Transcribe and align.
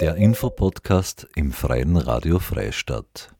Der 0.00 0.16
Infopodcast 0.16 1.28
im 1.36 1.52
Freien 1.52 1.96
Radio 1.96 2.38
Freistadt. 2.38 3.34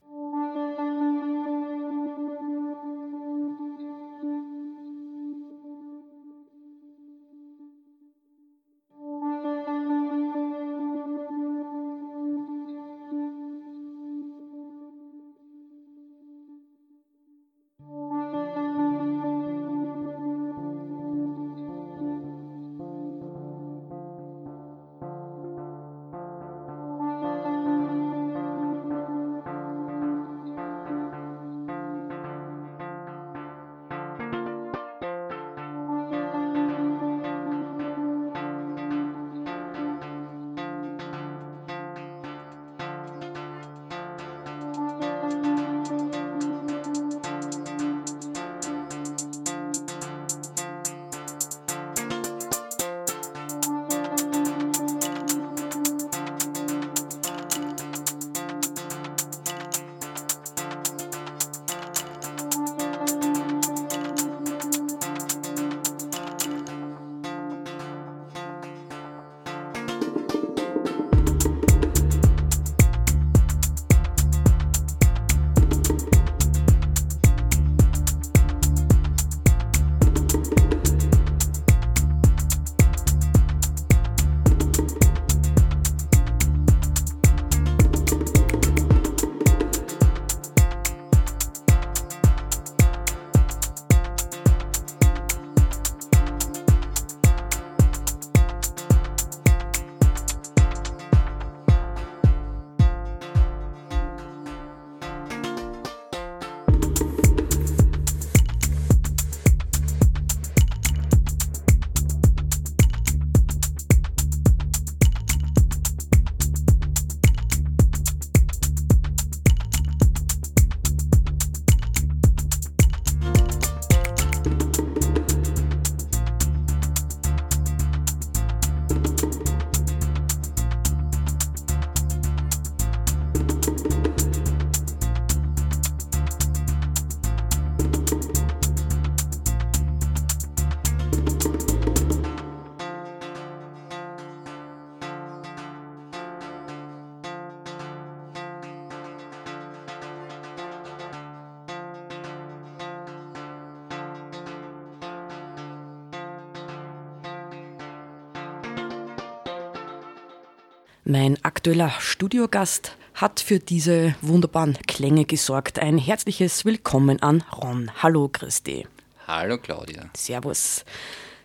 Mein 161.12 161.36
aktueller 161.44 161.90
Studiogast 162.00 162.96
hat 163.12 163.38
für 163.38 163.58
diese 163.58 164.14
wunderbaren 164.22 164.78
Klänge 164.86 165.26
gesorgt. 165.26 165.78
Ein 165.78 165.98
herzliches 165.98 166.64
Willkommen 166.64 167.20
an 167.20 167.44
Ron. 167.54 167.90
Hallo 168.02 168.30
Christi. 168.32 168.86
Hallo 169.26 169.58
Claudia. 169.58 170.08
Servus. 170.16 170.86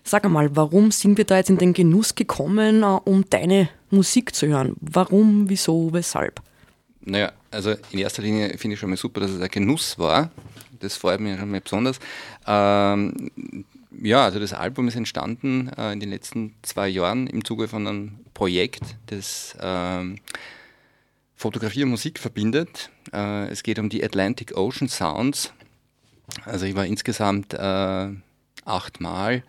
Sag 0.05 0.23
einmal, 0.23 0.55
warum 0.55 0.91
sind 0.91 1.17
wir 1.17 1.25
da 1.25 1.35
jetzt 1.35 1.49
in 1.49 1.57
den 1.57 1.73
Genuss 1.73 2.15
gekommen, 2.15 2.81
äh, 2.81 2.85
um 2.85 3.29
deine 3.29 3.67
Musik 3.89 4.33
zu 4.33 4.47
hören? 4.47 4.77
Warum, 4.79 5.49
wieso, 5.49 5.91
weshalb? 5.91 6.41
Naja, 7.01 7.33
also 7.51 7.75
in 7.91 7.99
erster 7.99 8.21
Linie 8.21 8.57
finde 8.57 8.75
ich 8.75 8.79
schon 8.79 8.89
mal 8.89 8.95
super, 8.95 9.19
dass 9.19 9.31
es 9.31 9.41
ein 9.41 9.51
Genuss 9.51 9.99
war. 9.99 10.31
Das 10.79 10.95
freut 10.95 11.19
mich 11.19 11.37
schon 11.37 11.51
mal 11.51 11.59
besonders. 11.59 11.99
Ähm, 12.47 13.65
ja, 14.01 14.23
also 14.25 14.39
das 14.39 14.53
Album 14.53 14.87
ist 14.87 14.95
entstanden 14.95 15.69
äh, 15.77 15.93
in 15.93 15.99
den 15.99 16.09
letzten 16.09 16.55
zwei 16.61 16.87
Jahren 16.87 17.27
im 17.27 17.43
Zuge 17.43 17.67
von 17.67 17.87
einem 17.87 18.19
Projekt, 18.33 18.97
das 19.07 19.55
ähm, 19.59 20.19
Fotografie 21.35 21.83
und 21.83 21.89
Musik 21.89 22.19
verbindet. 22.19 22.89
Äh, 23.13 23.47
es 23.49 23.63
geht 23.63 23.79
um 23.79 23.89
die 23.89 24.03
Atlantic 24.03 24.55
Ocean 24.55 24.89
Sounds. 24.89 25.53
Also 26.45 26.65
ich 26.65 26.75
war 26.75 26.85
insgesamt 26.85 27.53
äh, 27.53 28.09
achtmal 28.65 29.43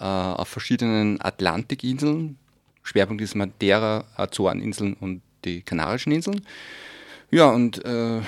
äh, 0.00 0.04
auf 0.04 0.48
verschiedenen 0.48 1.20
Atlantikinseln. 1.20 2.38
Schwerpunkt 2.82 3.22
ist 3.22 3.34
Madeira, 3.34 4.04
Azoreninseln 4.16 4.94
und 4.94 5.22
die 5.44 5.62
Kanarischen 5.62 6.12
Inseln. 6.12 6.42
Ja, 7.30 7.50
und 7.50 7.84
äh, 7.84 8.20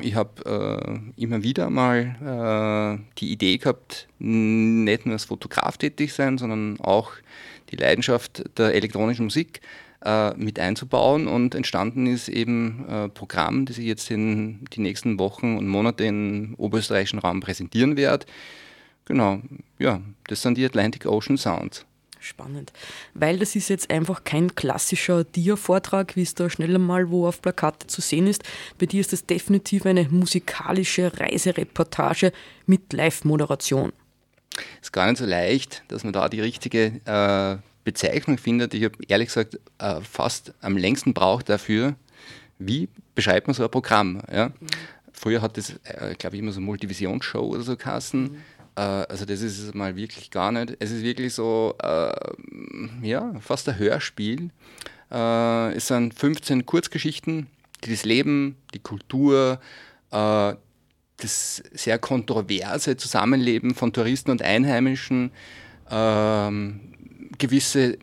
ich 0.00 0.14
habe 0.14 1.10
äh, 1.18 1.22
immer 1.22 1.42
wieder 1.42 1.68
mal 1.68 2.98
äh, 2.98 3.04
die 3.18 3.30
Idee 3.30 3.58
gehabt, 3.58 4.08
nicht 4.18 5.04
nur 5.04 5.12
als 5.12 5.24
Fotograf 5.24 5.76
tätig 5.76 6.14
sein, 6.14 6.38
sondern 6.38 6.80
auch 6.80 7.12
die 7.70 7.76
Leidenschaft 7.76 8.44
der 8.56 8.74
elektronischen 8.74 9.26
Musik 9.26 9.60
äh, 10.02 10.32
mit 10.36 10.58
einzubauen. 10.58 11.28
Und 11.28 11.54
entstanden 11.54 12.06
ist 12.06 12.28
eben 12.28 12.86
ein 12.88 13.10
Programm, 13.10 13.66
das 13.66 13.76
ich 13.76 13.86
jetzt 13.86 14.10
in 14.10 14.64
die 14.72 14.80
nächsten 14.80 15.18
Wochen 15.18 15.58
und 15.58 15.68
Monate 15.68 16.04
im 16.04 16.54
oberösterreichischen 16.56 17.18
Raum 17.18 17.40
präsentieren 17.40 17.98
werde. 17.98 18.24
Genau, 19.04 19.40
ja, 19.78 20.00
das 20.28 20.40
sind 20.40 20.56
die 20.56 20.64
Atlantic 20.64 21.04
Ocean 21.04 21.36
Sounds. 21.36 21.84
Spannend. 22.26 22.72
Weil 23.14 23.38
das 23.38 23.54
ist 23.54 23.68
jetzt 23.68 23.88
einfach 23.88 24.24
kein 24.24 24.56
klassischer 24.56 25.22
Dia-Vortrag, 25.22 26.16
wie 26.16 26.22
es 26.22 26.34
da 26.34 26.50
schnell 26.50 26.74
einmal 26.74 27.08
wo 27.10 27.28
auf 27.28 27.40
Plakate 27.40 27.86
zu 27.86 28.00
sehen 28.00 28.26
ist. 28.26 28.42
Bei 28.78 28.86
dir 28.86 29.00
ist 29.00 29.12
das 29.12 29.26
definitiv 29.26 29.86
eine 29.86 30.08
musikalische 30.08 31.12
Reisereportage 31.20 32.32
mit 32.66 32.92
Live-Moderation. 32.92 33.92
Ist 34.82 34.92
gar 34.92 35.06
nicht 35.06 35.18
so 35.18 35.24
leicht, 35.24 35.84
dass 35.86 36.02
man 36.02 36.12
da 36.12 36.28
die 36.28 36.40
richtige 36.40 37.00
äh, 37.04 37.58
Bezeichnung 37.84 38.38
findet. 38.38 38.74
Ich 38.74 38.82
habe 38.82 38.98
ehrlich 39.06 39.28
gesagt 39.28 39.60
äh, 39.78 40.00
fast 40.00 40.52
am 40.60 40.76
längsten 40.76 41.14
braucht 41.14 41.48
dafür, 41.48 41.94
wie 42.58 42.88
beschreibt 43.14 43.46
man 43.46 43.54
so 43.54 43.62
ein 43.62 43.70
Programm. 43.70 44.20
Ja? 44.32 44.48
Mhm. 44.48 44.54
Früher 45.12 45.42
hat 45.42 45.56
das, 45.58 45.74
äh, 45.84 46.16
glaube 46.18 46.34
ich, 46.34 46.42
immer 46.42 46.50
so 46.50 46.60
Multivision-Show 46.60 47.54
oder 47.54 47.62
so 47.62 47.76
Kassen. 47.76 48.22
Mhm 48.22 48.42
äh, 48.76 48.80
also 48.80 49.24
das 49.24 49.40
ist 49.40 49.58
es 49.58 49.74
mal 49.74 49.96
wirklich 49.96 50.30
gar 50.30 50.52
nicht. 50.52 50.76
Es 50.78 50.90
ist 50.90 51.02
wirklich 51.02 51.32
so, 51.34 51.74
äh, 51.82 52.12
ja, 53.02 53.34
fast 53.40 53.68
ein 53.68 53.78
Hörspiel. 53.78 54.50
Äh, 55.10 55.72
es 55.74 55.88
sind 55.88 56.14
15 56.14 56.64
Kurzgeschichten, 56.66 57.48
die 57.84 57.90
das 57.90 58.04
Leben, 58.04 58.56
die 58.74 58.78
Kultur, 58.78 59.58
äh, 60.10 60.54
das 61.18 61.62
sehr 61.72 61.98
kontroverse 61.98 62.96
Zusammenleben 62.96 63.74
von 63.74 63.92
Touristen 63.92 64.30
und 64.30 64.42
Einheimischen, 64.42 65.32
ähm, 65.90 66.80
gewisse 67.38 67.98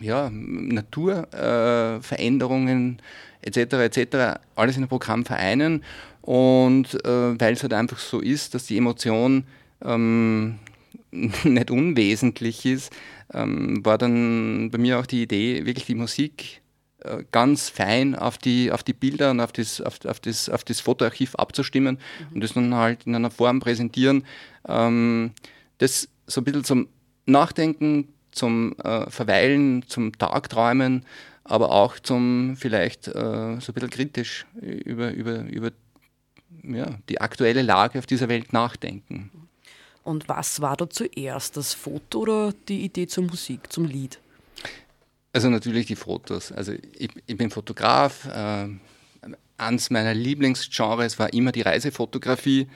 ja, 0.00 0.30
Naturveränderungen 0.30 3.00
etc. 3.40 3.56
etc. 3.56 4.40
alles 4.54 4.76
in 4.76 4.82
einem 4.82 4.88
Programm 4.88 5.24
vereinen 5.24 5.82
und 6.22 6.94
äh, 7.06 7.40
weil 7.40 7.54
es 7.54 7.62
halt 7.62 7.72
einfach 7.72 7.98
so 7.98 8.20
ist, 8.20 8.54
dass 8.54 8.66
die 8.66 8.76
Emotion 8.76 9.44
ähm, 9.82 10.58
nicht 11.10 11.70
unwesentlich 11.70 12.64
ist, 12.66 12.92
ähm, 13.32 13.84
war 13.84 13.98
dann 13.98 14.70
bei 14.70 14.78
mir 14.78 14.98
auch 14.98 15.06
die 15.06 15.22
Idee, 15.22 15.66
wirklich 15.66 15.86
die 15.86 15.94
Musik 15.94 16.60
äh, 17.00 17.24
ganz 17.30 17.68
fein 17.68 18.14
auf 18.14 18.38
die, 18.38 18.72
auf 18.72 18.82
die 18.82 18.92
Bilder 18.92 19.30
und 19.30 19.40
auf 19.40 19.52
das, 19.52 19.80
auf, 19.80 20.04
auf 20.04 20.20
das, 20.20 20.48
auf 20.48 20.64
das 20.64 20.80
Fotoarchiv 20.80 21.34
abzustimmen 21.36 21.98
mhm. 21.98 22.34
und 22.34 22.44
das 22.44 22.54
dann 22.54 22.74
halt 22.74 23.06
in 23.06 23.14
einer 23.14 23.30
Form 23.30 23.60
präsentieren. 23.60 24.24
Ähm, 24.66 25.32
das 25.78 26.08
so 26.26 26.40
ein 26.40 26.44
bisschen 26.44 26.64
zum 26.64 26.88
Nachdenken, 27.26 28.08
zum 28.32 28.76
äh, 28.78 29.08
Verweilen, 29.10 29.84
zum 29.86 30.16
Tagträumen, 30.18 31.04
aber 31.44 31.70
auch 31.70 31.98
zum 31.98 32.56
vielleicht 32.56 33.08
äh, 33.08 33.12
so 33.12 33.72
ein 33.72 33.74
bisschen 33.74 33.90
kritisch 33.90 34.46
über, 34.60 35.12
über, 35.12 35.44
über 35.44 35.70
ja, 36.62 36.98
die 37.08 37.20
aktuelle 37.20 37.62
Lage 37.62 37.98
auf 37.98 38.06
dieser 38.06 38.28
Welt 38.28 38.52
nachdenken. 38.52 39.30
Und 40.08 40.26
was 40.26 40.62
war 40.62 40.74
da 40.74 40.88
zuerst, 40.88 41.58
das 41.58 41.74
Foto 41.74 42.20
oder 42.20 42.54
die 42.66 42.80
Idee 42.80 43.06
zur 43.06 43.24
Musik, 43.24 43.70
zum 43.70 43.84
Lied? 43.84 44.18
Also 45.34 45.50
natürlich 45.50 45.84
die 45.84 45.96
Fotos. 45.96 46.50
Also 46.50 46.72
ich, 46.72 47.10
ich 47.26 47.36
bin 47.36 47.50
Fotograf. 47.50 48.24
Äh, 48.24 48.68
eines 49.58 49.90
meiner 49.90 50.14
Lieblingsgenres 50.14 51.18
war 51.18 51.30
immer 51.34 51.52
die 51.52 51.60
Reisefotografie. 51.60 52.68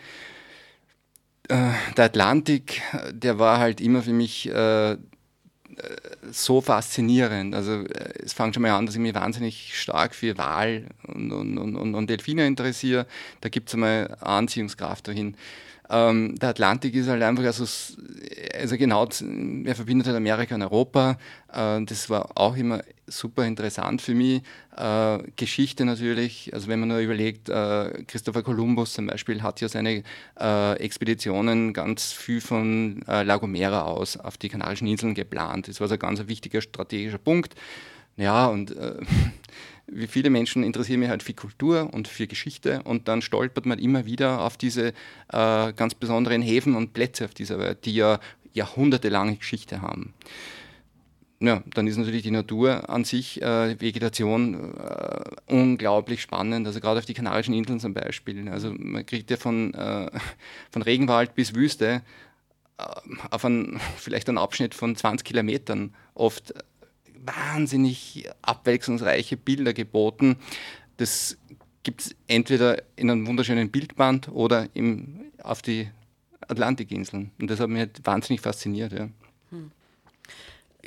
Äh, 1.48 1.70
der 1.96 2.04
Atlantik, 2.04 2.82
der 3.12 3.38
war 3.38 3.58
halt 3.58 3.80
immer 3.80 4.02
für 4.02 4.12
mich 4.12 4.50
äh, 4.50 4.98
so 6.30 6.60
faszinierend. 6.60 7.54
Also 7.54 7.86
äh, 7.86 8.12
es 8.22 8.34
fängt 8.34 8.52
schon 8.52 8.62
mal 8.62 8.72
an, 8.72 8.84
dass 8.84 8.94
ich 8.94 9.00
mich 9.00 9.14
wahnsinnig 9.14 9.80
stark 9.80 10.14
für 10.14 10.36
Wal 10.36 10.84
und, 11.06 11.32
und, 11.32 11.56
und, 11.56 11.94
und 11.94 12.10
Delfine 12.10 12.46
interessiere. 12.46 13.06
Da 13.40 13.48
gibt 13.48 13.70
es 13.70 13.74
einmal 13.74 14.18
Anziehungskraft 14.20 15.08
dahin. 15.08 15.34
Ähm, 15.92 16.36
der 16.36 16.48
Atlantik 16.48 16.94
ist 16.94 17.06
halt 17.06 17.22
einfach, 17.22 17.44
also, 17.44 17.64
also 18.58 18.76
genau, 18.78 19.06
er 19.64 19.74
verbindet 19.74 20.06
halt 20.06 20.16
Amerika 20.16 20.54
und 20.54 20.62
Europa. 20.62 21.18
Äh, 21.52 21.84
das 21.84 22.08
war 22.08 22.30
auch 22.34 22.56
immer 22.56 22.80
super 23.06 23.44
interessant 23.44 24.00
für 24.00 24.14
mich. 24.14 24.42
Äh, 24.74 25.18
Geschichte 25.36 25.84
natürlich, 25.84 26.50
also 26.54 26.68
wenn 26.68 26.80
man 26.80 26.88
nur 26.88 26.98
überlegt, 26.98 27.50
äh, 27.50 28.04
Christopher 28.06 28.42
Columbus 28.42 28.94
zum 28.94 29.08
Beispiel 29.08 29.42
hat 29.42 29.60
ja 29.60 29.68
seine 29.68 30.02
äh, 30.40 30.72
Expeditionen 30.78 31.74
ganz 31.74 32.12
viel 32.12 32.40
von 32.40 33.02
äh, 33.06 33.22
La 33.22 33.36
Gomera 33.36 33.82
aus 33.82 34.16
auf 34.16 34.38
die 34.38 34.48
Kanarischen 34.48 34.86
Inseln 34.86 35.14
geplant. 35.14 35.68
Das 35.68 35.78
war 35.78 35.88
so 35.88 35.94
ein 35.94 36.00
ganz 36.00 36.26
wichtiger 36.26 36.62
strategischer 36.62 37.18
Punkt. 37.18 37.54
Ja, 38.16 38.46
und 38.46 38.74
äh, 38.76 38.94
wie 39.86 40.06
viele 40.06 40.30
Menschen 40.30 40.62
interessieren 40.62 41.00
mich 41.00 41.08
halt 41.08 41.22
für 41.22 41.34
Kultur 41.34 41.92
und 41.92 42.08
für 42.08 42.26
Geschichte 42.26 42.82
und 42.84 43.08
dann 43.08 43.22
stolpert 43.22 43.66
man 43.66 43.78
immer 43.78 44.06
wieder 44.06 44.42
auf 44.42 44.56
diese 44.56 44.88
äh, 44.88 45.72
ganz 45.72 45.94
besonderen 45.94 46.42
Häfen 46.42 46.74
und 46.74 46.92
Plätze 46.92 47.24
auf 47.24 47.34
dieser 47.34 47.58
Welt, 47.58 47.84
die 47.84 47.94
ja 47.94 48.20
jahrhundertelange 48.52 49.36
Geschichte 49.36 49.82
haben. 49.82 50.14
Ja, 51.42 51.60
dann 51.74 51.88
ist 51.88 51.96
natürlich 51.96 52.22
die 52.22 52.30
Natur 52.30 52.88
an 52.88 53.02
sich, 53.02 53.42
äh, 53.42 53.80
Vegetation, 53.80 54.76
äh, 54.76 55.24
unglaublich 55.52 56.22
spannend. 56.22 56.68
Also 56.68 56.78
gerade 56.78 57.00
auf 57.00 57.04
die 57.04 57.14
Kanarischen 57.14 57.52
Inseln 57.52 57.80
zum 57.80 57.94
Beispiel. 57.94 58.48
Also 58.48 58.72
man 58.78 59.04
kriegt 59.04 59.28
ja 59.28 59.36
von, 59.36 59.74
äh, 59.74 60.08
von 60.70 60.82
Regenwald 60.82 61.34
bis 61.34 61.56
Wüste 61.56 62.02
äh, 62.78 62.84
auf 63.30 63.44
einen, 63.44 63.80
vielleicht 63.96 64.28
einen 64.28 64.38
Abschnitt 64.38 64.72
von 64.72 64.94
20 64.94 65.26
Kilometern 65.26 65.94
oft 66.14 66.54
wahnsinnig 67.24 68.28
abwechslungsreiche 68.42 69.36
Bilder 69.36 69.72
geboten. 69.72 70.36
Das 70.96 71.36
gibt 71.82 72.02
es 72.02 72.16
entweder 72.28 72.82
in 72.96 73.10
einem 73.10 73.26
wunderschönen 73.26 73.70
Bildband 73.70 74.28
oder 74.28 74.68
im, 74.74 75.32
auf 75.42 75.62
die 75.62 75.88
Atlantikinseln. 76.48 77.30
Und 77.40 77.50
das 77.50 77.60
hat 77.60 77.68
mich 77.68 77.80
halt 77.80 78.00
wahnsinnig 78.04 78.40
fasziniert. 78.40 78.92
Ja. 78.92 79.08
Hm. 79.50 79.70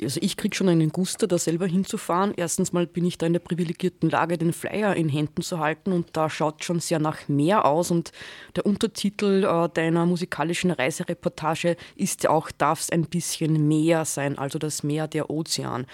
Also 0.00 0.20
ich 0.22 0.36
kriege 0.36 0.54
schon 0.54 0.68
einen 0.68 0.90
Guster, 0.90 1.26
da 1.26 1.38
selber 1.38 1.66
hinzufahren. 1.66 2.34
Erstens 2.36 2.72
mal 2.72 2.86
bin 2.86 3.06
ich 3.06 3.16
da 3.16 3.26
in 3.26 3.32
der 3.32 3.40
privilegierten 3.40 4.10
Lage, 4.10 4.36
den 4.36 4.52
Flyer 4.52 4.94
in 4.94 5.08
Händen 5.08 5.40
zu 5.40 5.58
halten 5.58 5.92
und 5.92 6.08
da 6.12 6.28
schaut 6.28 6.64
schon 6.64 6.80
sehr 6.80 6.98
nach 6.98 7.28
mehr 7.28 7.64
aus 7.64 7.90
und 7.90 8.12
der 8.56 8.66
Untertitel 8.66 9.44
äh, 9.44 9.68
deiner 9.72 10.04
musikalischen 10.04 10.70
Reisereportage 10.70 11.76
ist 11.94 12.24
ja 12.24 12.30
auch, 12.30 12.50
darf 12.50 12.80
es 12.80 12.90
ein 12.90 13.04
bisschen 13.04 13.68
mehr 13.68 14.04
sein, 14.04 14.36
also 14.36 14.58
das 14.58 14.82
Meer, 14.82 15.08
der 15.08 15.30
Ozean. 15.30 15.86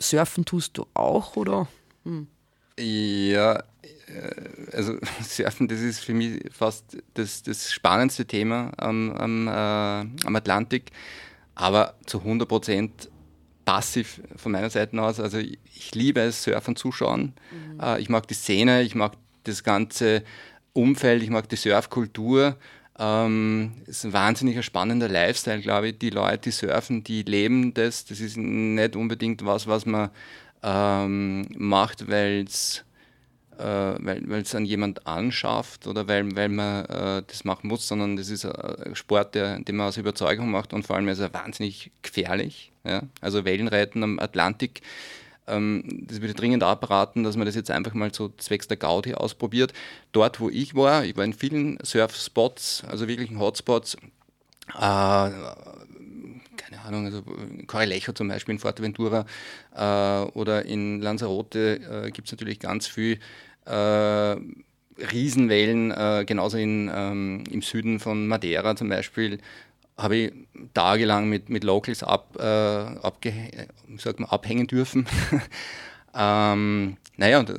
Surfen 0.00 0.44
tust 0.44 0.78
du 0.78 0.86
auch, 0.94 1.36
oder? 1.36 1.68
Hm. 2.04 2.26
Ja, 2.78 3.56
äh, 3.56 3.62
also 4.72 4.98
Surfen, 5.22 5.68
das 5.68 5.80
ist 5.80 6.00
für 6.00 6.14
mich 6.14 6.40
fast 6.52 6.96
das, 7.14 7.42
das 7.42 7.72
spannendste 7.72 8.26
Thema 8.26 8.72
am, 8.76 9.12
am, 9.12 9.48
äh, 9.48 9.50
am 10.26 10.36
Atlantik, 10.36 10.90
aber 11.54 11.94
zu 12.06 12.18
100 12.18 12.48
Prozent 12.48 13.10
passiv 13.64 14.20
von 14.36 14.52
meiner 14.52 14.70
Seite 14.70 15.00
aus. 15.00 15.20
Also 15.20 15.38
ich, 15.38 15.58
ich 15.64 15.94
liebe 15.94 16.20
es, 16.20 16.42
Surfen 16.42 16.76
zuschauen. 16.76 17.34
Mhm. 17.50 17.80
Äh, 17.80 18.00
ich 18.00 18.08
mag 18.08 18.26
die 18.26 18.34
Szene, 18.34 18.82
ich 18.82 18.94
mag 18.94 19.12
das 19.44 19.62
ganze 19.62 20.24
Umfeld, 20.72 21.22
ich 21.22 21.30
mag 21.30 21.48
die 21.48 21.56
Surfkultur. 21.56 22.56
Ähm, 23.02 23.72
ist 23.86 24.04
ein 24.04 24.12
wahnsinnig 24.12 24.62
spannender 24.62 25.08
Lifestyle, 25.08 25.62
glaube 25.62 25.88
ich. 25.88 25.98
Die 25.98 26.10
Leute, 26.10 26.38
die 26.38 26.50
surfen, 26.50 27.02
die 27.02 27.22
leben 27.22 27.72
das. 27.72 28.04
Das 28.04 28.20
ist 28.20 28.36
nicht 28.36 28.94
unbedingt 28.94 29.42
was, 29.46 29.66
was 29.66 29.86
man 29.86 30.10
ähm, 30.62 31.46
macht, 31.56 32.10
weil's, 32.10 32.84
äh, 33.56 33.64
weil 33.64 34.42
es 34.42 34.54
an 34.54 34.66
jemand 34.66 35.06
anschafft 35.06 35.86
oder 35.86 36.08
weil, 36.08 36.36
weil 36.36 36.50
man 36.50 36.84
äh, 36.84 37.22
das 37.26 37.44
machen 37.44 37.68
muss, 37.68 37.88
sondern 37.88 38.16
das 38.16 38.28
ist 38.28 38.44
ein 38.44 38.94
Sport, 38.94 39.34
der, 39.34 39.60
den 39.60 39.76
man 39.76 39.88
aus 39.88 39.96
Überzeugung 39.96 40.50
macht 40.50 40.74
und 40.74 40.86
vor 40.86 40.96
allem 40.96 41.08
ist 41.08 41.20
er 41.20 41.32
wahnsinnig 41.32 41.90
gefährlich. 42.02 42.70
Ja? 42.84 43.04
Also 43.22 43.46
Wellenreiten 43.46 44.02
am 44.02 44.18
Atlantik 44.18 44.82
ähm, 45.50 46.06
das 46.06 46.20
würde 46.20 46.34
dringend 46.34 46.62
abraten, 46.62 47.24
dass 47.24 47.36
man 47.36 47.46
das 47.46 47.54
jetzt 47.54 47.70
einfach 47.70 47.94
mal 47.94 48.12
so 48.12 48.28
zwecks 48.36 48.68
der 48.68 48.76
Gaudi 48.76 49.14
ausprobiert. 49.14 49.72
Dort, 50.12 50.40
wo 50.40 50.48
ich 50.48 50.74
war, 50.74 51.04
ich 51.04 51.16
war 51.16 51.24
in 51.24 51.32
vielen 51.32 51.78
Surfspots, 51.82 52.84
also 52.88 53.08
wirklichen 53.08 53.38
Hotspots, 53.38 53.96
äh, 54.74 55.30
keine 56.60 56.80
Ahnung, 56.86 57.06
also 57.06 57.22
Correlejo 57.66 58.12
zum 58.12 58.28
Beispiel 58.28 58.54
in 58.54 58.58
Forteventura 58.58 59.26
äh, 59.74 60.30
oder 60.32 60.64
in 60.64 61.00
Lanzarote 61.00 62.04
äh, 62.06 62.10
gibt 62.10 62.28
es 62.28 62.32
natürlich 62.32 62.60
ganz 62.60 62.86
viel 62.86 63.18
äh, 63.66 64.36
Riesenwellen, 65.12 65.90
äh, 65.90 66.24
genauso 66.26 66.58
in, 66.58 66.90
ähm, 66.94 67.44
im 67.50 67.62
Süden 67.62 68.00
von 68.00 68.28
Madeira 68.28 68.76
zum 68.76 68.88
Beispiel 68.88 69.38
habe 70.02 70.16
ich 70.16 70.32
tagelang 70.74 71.28
mit, 71.28 71.48
mit 71.48 71.64
Locals 71.64 72.02
ab, 72.02 72.36
äh, 72.38 72.42
abge, 72.42 73.32
mal, 74.18 74.26
abhängen 74.26 74.66
dürfen. 74.66 75.06
ähm, 76.14 76.96
naja, 77.16 77.42
da, 77.42 77.54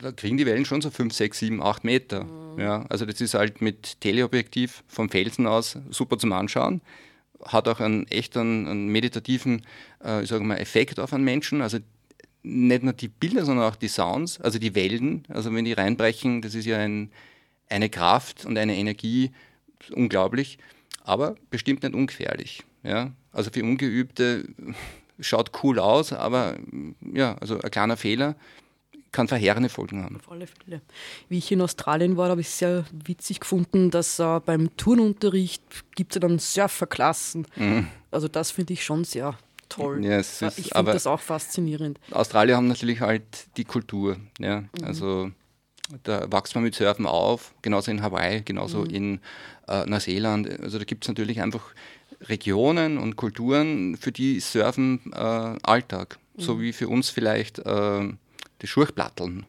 da, 0.00 0.12
kriegen 0.12 0.36
die 0.36 0.46
Wellen 0.46 0.64
schon 0.64 0.80
so 0.80 0.90
5, 0.90 1.12
6, 1.12 1.38
7, 1.38 1.62
8 1.62 1.84
Meter. 1.84 2.24
Mhm. 2.24 2.60
Ja, 2.60 2.84
also 2.88 3.04
das 3.04 3.20
ist 3.20 3.34
halt 3.34 3.60
mit 3.60 4.00
Teleobjektiv 4.00 4.84
vom 4.86 5.10
Felsen 5.10 5.46
aus 5.46 5.78
super 5.90 6.18
zum 6.18 6.32
Anschauen. 6.32 6.80
Hat 7.44 7.66
auch 7.66 7.80
einen 7.80 8.06
echt 8.08 8.36
einen, 8.36 8.68
einen 8.68 8.88
meditativen 8.88 9.62
äh, 10.04 10.22
ich 10.22 10.28
sag 10.28 10.42
mal, 10.42 10.58
Effekt 10.58 11.00
auf 11.00 11.12
einen 11.12 11.24
Menschen. 11.24 11.62
Also 11.62 11.78
nicht 12.44 12.82
nur 12.82 12.92
die 12.92 13.08
Bilder, 13.08 13.44
sondern 13.44 13.68
auch 13.68 13.76
die 13.76 13.88
Sounds, 13.88 14.40
also 14.40 14.58
die 14.58 14.74
Wellen. 14.74 15.24
Also 15.28 15.52
wenn 15.52 15.64
die 15.64 15.72
reinbrechen, 15.72 16.42
das 16.42 16.54
ist 16.54 16.66
ja 16.66 16.78
ein, 16.78 17.10
eine 17.68 17.88
Kraft 17.88 18.44
und 18.44 18.56
eine 18.58 18.76
Energie, 18.76 19.32
unglaublich 19.92 20.58
aber 21.04 21.34
bestimmt 21.50 21.82
nicht 21.82 21.94
ungefährlich. 21.94 22.64
Ja? 22.82 23.12
Also 23.32 23.50
für 23.50 23.62
Ungeübte 23.62 24.44
schaut 25.20 25.52
cool 25.62 25.78
aus, 25.78 26.12
aber 26.12 26.56
ja, 27.12 27.36
also 27.40 27.60
ein 27.60 27.70
kleiner 27.70 27.96
Fehler 27.96 28.36
kann 29.12 29.28
verheerende 29.28 29.68
Folgen 29.68 30.02
haben. 30.02 30.16
Auf 30.16 30.30
alle 30.32 30.46
Fälle. 30.46 30.80
Wie 31.28 31.38
ich 31.38 31.52
in 31.52 31.60
Australien 31.60 32.16
war, 32.16 32.30
habe 32.30 32.40
ich 32.40 32.48
sehr 32.48 32.86
witzig 32.92 33.40
gefunden, 33.40 33.90
dass 33.90 34.18
äh, 34.18 34.40
beim 34.40 34.74
Turnunterricht 34.76 35.62
gibt 35.94 36.12
es 36.12 36.14
ja 36.16 36.26
dann 36.26 36.38
Surferklassen. 36.38 37.46
Mhm. 37.56 37.88
Also 38.10 38.28
das 38.28 38.50
finde 38.50 38.72
ich 38.72 38.84
schon 38.84 39.04
sehr 39.04 39.36
toll. 39.68 40.04
Ja, 40.04 40.18
ist, 40.18 40.40
ich 40.56 40.70
finde 40.70 40.92
das 40.92 41.06
auch 41.06 41.20
faszinierend. 41.20 42.00
Australier 42.10 42.56
haben 42.56 42.68
natürlich 42.68 43.00
halt 43.00 43.24
die 43.58 43.64
Kultur. 43.64 44.16
Ja? 44.38 44.60
Mhm. 44.60 44.68
Also 44.82 45.30
da 46.04 46.30
wächst 46.30 46.54
man 46.54 46.64
mit 46.64 46.74
Surfen 46.74 47.06
auf, 47.06 47.54
genauso 47.62 47.90
in 47.90 48.02
Hawaii, 48.02 48.42
genauso 48.42 48.80
mhm. 48.80 48.90
in 48.90 49.20
äh, 49.68 49.84
Neuseeland. 49.86 50.60
Also 50.60 50.78
da 50.78 50.84
gibt 50.84 51.04
es 51.04 51.08
natürlich 51.08 51.40
einfach 51.40 51.74
Regionen 52.22 52.98
und 52.98 53.16
Kulturen, 53.16 53.96
für 53.96 54.12
die 54.12 54.40
Surfen 54.40 55.12
äh, 55.12 55.16
Alltag. 55.16 56.18
Mhm. 56.36 56.42
So 56.42 56.60
wie 56.60 56.72
für 56.72 56.88
uns 56.88 57.10
vielleicht 57.10 57.58
äh, 57.58 58.08
die 58.62 58.66
Schurchplatteln. 58.66 59.46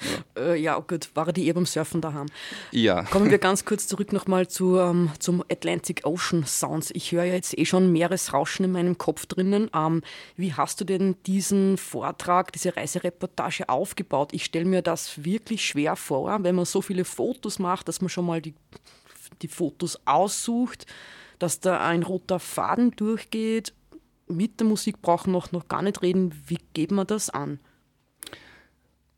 Ja. 0.00 0.42
Äh, 0.42 0.60
ja, 0.60 0.78
gut, 0.78 1.10
war 1.14 1.32
die 1.32 1.46
eher 1.46 1.54
beim 1.54 1.66
Surfen 1.66 2.00
daheim. 2.00 2.26
Ja. 2.70 3.02
Kommen 3.04 3.30
wir 3.30 3.38
ganz 3.50 3.64
kurz 3.64 3.86
zurück 3.86 4.12
nochmal 4.12 4.48
zu, 4.48 4.78
ähm, 4.78 5.10
zum 5.18 5.42
Atlantic 5.50 6.02
Ocean 6.04 6.44
Sounds. 6.46 6.90
Ich 6.94 7.12
höre 7.12 7.24
ja 7.24 7.34
jetzt 7.34 7.56
eh 7.58 7.64
schon 7.64 7.92
Meeresrauschen 7.92 8.64
in 8.64 8.72
meinem 8.72 8.98
Kopf 8.98 9.26
drinnen. 9.26 9.70
Ähm, 9.74 10.02
wie 10.36 10.54
hast 10.54 10.80
du 10.80 10.84
denn 10.84 11.16
diesen 11.26 11.76
Vortrag, 11.76 12.52
diese 12.52 12.76
Reisereportage 12.76 13.68
aufgebaut? 13.68 14.30
Ich 14.32 14.44
stelle 14.44 14.64
mir 14.64 14.82
das 14.82 15.24
wirklich 15.24 15.64
schwer 15.64 15.96
vor, 15.96 16.42
wenn 16.42 16.54
man 16.54 16.64
so 16.64 16.82
viele 16.82 17.04
Fotos 17.04 17.58
macht, 17.58 17.88
dass 17.88 18.00
man 18.00 18.08
schon 18.08 18.26
mal 18.26 18.40
die, 18.40 18.54
die 19.42 19.48
Fotos 19.48 20.00
aussucht, 20.06 20.86
dass 21.38 21.60
da 21.60 21.80
ein 21.86 22.02
roter 22.02 22.38
Faden 22.38 22.92
durchgeht. 22.92 23.74
Mit 24.28 24.60
der 24.60 24.66
Musik 24.66 25.02
brauchen 25.02 25.32
wir 25.32 25.38
noch, 25.38 25.52
noch 25.52 25.68
gar 25.68 25.82
nicht 25.82 26.02
reden. 26.02 26.32
Wie 26.46 26.58
geht 26.72 26.92
man 26.92 27.06
das 27.06 27.30
an? 27.30 27.58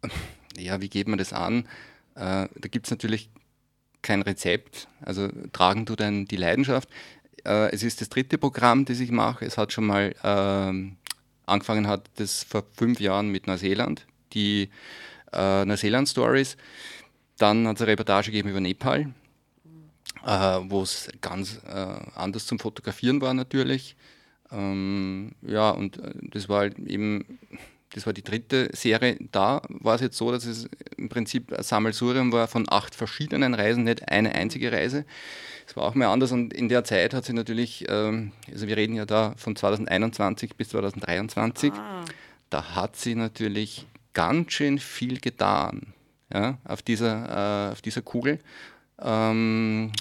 Ja, 0.57 0.81
wie 0.81 0.89
geht 0.89 1.09
man 1.09 1.19
das 1.19 1.33
an? 1.33 1.67
Äh, 2.15 2.49
da 2.49 2.69
gibt 2.71 2.87
es 2.87 2.91
natürlich 2.91 3.31
kein 4.03 4.23
Rezept. 4.23 4.89
Also 5.01 5.29
tragen 5.53 5.85
du 5.85 5.97
dann 5.97 6.27
die 6.27 6.37
Leidenschaft. 6.37 6.89
Äh, 7.45 7.71
es 7.73 7.83
ist 7.83 8.01
das 8.01 8.09
dritte 8.09 8.39
Programm, 8.39 8.85
das 8.85 9.01
ich 9.01 9.11
mache. 9.11 9.45
Es 9.45 9.59
hat 9.59 9.73
schon 9.73 9.87
mal 9.87 10.15
ähm, 10.23 10.97
angefangen 11.47 11.87
hat 11.87 12.11
das 12.17 12.45
vor 12.45 12.65
fünf 12.77 13.01
Jahren 13.01 13.29
mit 13.29 13.47
Neuseeland, 13.47 14.07
die 14.33 14.71
äh, 15.33 15.65
Neuseeland 15.65 16.09
Stories. 16.09 16.57
Dann 17.39 17.67
hat 17.67 17.77
es 17.77 17.83
eine 17.83 17.93
Reportage 17.93 18.31
gegeben 18.31 18.51
über 18.51 18.61
Nepal, 18.61 19.13
äh, 20.25 20.31
wo 20.65 20.83
es 20.83 21.09
ganz 21.21 21.61
äh, 21.67 21.97
anders 22.15 22.47
zum 22.47 22.59
Fotografieren 22.59 23.21
war 23.21 23.35
natürlich. 23.35 23.97
Ähm, 24.51 25.33
ja, 25.43 25.71
und 25.71 26.01
das 26.23 26.49
war 26.49 26.61
halt 26.61 26.79
eben, 26.79 27.39
das 27.95 28.07
war 28.07 28.13
die 28.13 28.23
dritte 28.23 28.71
Serie. 28.73 29.19
Da 29.33 29.63
war 29.69 29.95
es 29.97 30.01
jetzt 30.01 30.17
so, 30.17 30.31
dass 30.31 30.45
es 30.45 30.69
im 30.97 31.09
Prinzip 31.09 31.53
ein 31.53 31.63
Sammelsurium 31.63 32.33
war 32.33 32.49
von 32.49 32.67
acht 32.69 32.95
verschiedenen 32.95 33.55
Reisen, 33.55 33.85
nicht 33.85 34.09
eine 34.09 34.35
einzige 34.35 34.73
Reise. 34.73 35.05
Es 35.67 35.77
war 35.77 35.85
auch 35.85 35.95
mal 35.95 36.07
anders 36.07 36.33
und 36.33 36.53
in 36.53 36.69
der 36.69 36.85
Zeit 36.85 37.15
hat 37.15 37.25
sie 37.25 37.33
natürlich, 37.33 37.87
ähm, 37.89 38.33
also 38.51 38.67
wir 38.67 38.77
reden 38.77 38.95
ja 38.95 39.07
da 39.07 39.35
von 39.37 39.57
2021 39.57 40.57
bis 40.57 40.71
2023, 40.71 41.73
ah. 41.73 42.05
da 42.51 42.75
hat 42.75 42.97
sie 42.97 43.15
natürlich 43.15 43.87
ganz 44.13 44.53
schön 44.53 44.79
viel 44.79 45.21
getan 45.21 45.93
ja, 46.33 46.59
auf, 46.65 46.83
dieser, 46.83 47.69
äh, 47.69 47.73
auf 47.73 47.83
dieser 47.83 48.03
Kugel. 48.03 48.39
Ähm, 49.01 49.93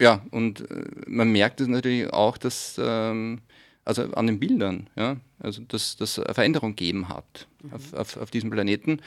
ja, 0.00 0.20
und 0.30 0.68
äh, 0.70 0.84
man 1.06 1.30
merkt 1.30 1.60
es 1.60 1.68
natürlich 1.68 2.12
auch, 2.12 2.36
dass 2.38 2.80
ähm, 2.82 3.40
also 3.84 4.12
an 4.12 4.26
den 4.26 4.38
Bildern, 4.38 4.88
ja, 4.96 5.16
also 5.40 5.62
dass 5.62 5.96
das 5.96 6.14
Veränderung 6.14 6.76
gegeben 6.76 7.08
hat 7.08 7.46
mhm. 7.62 7.72
auf, 7.72 7.94
auf, 7.94 8.16
auf, 8.16 8.30
diesem 8.30 8.50
Planeten. 8.50 9.00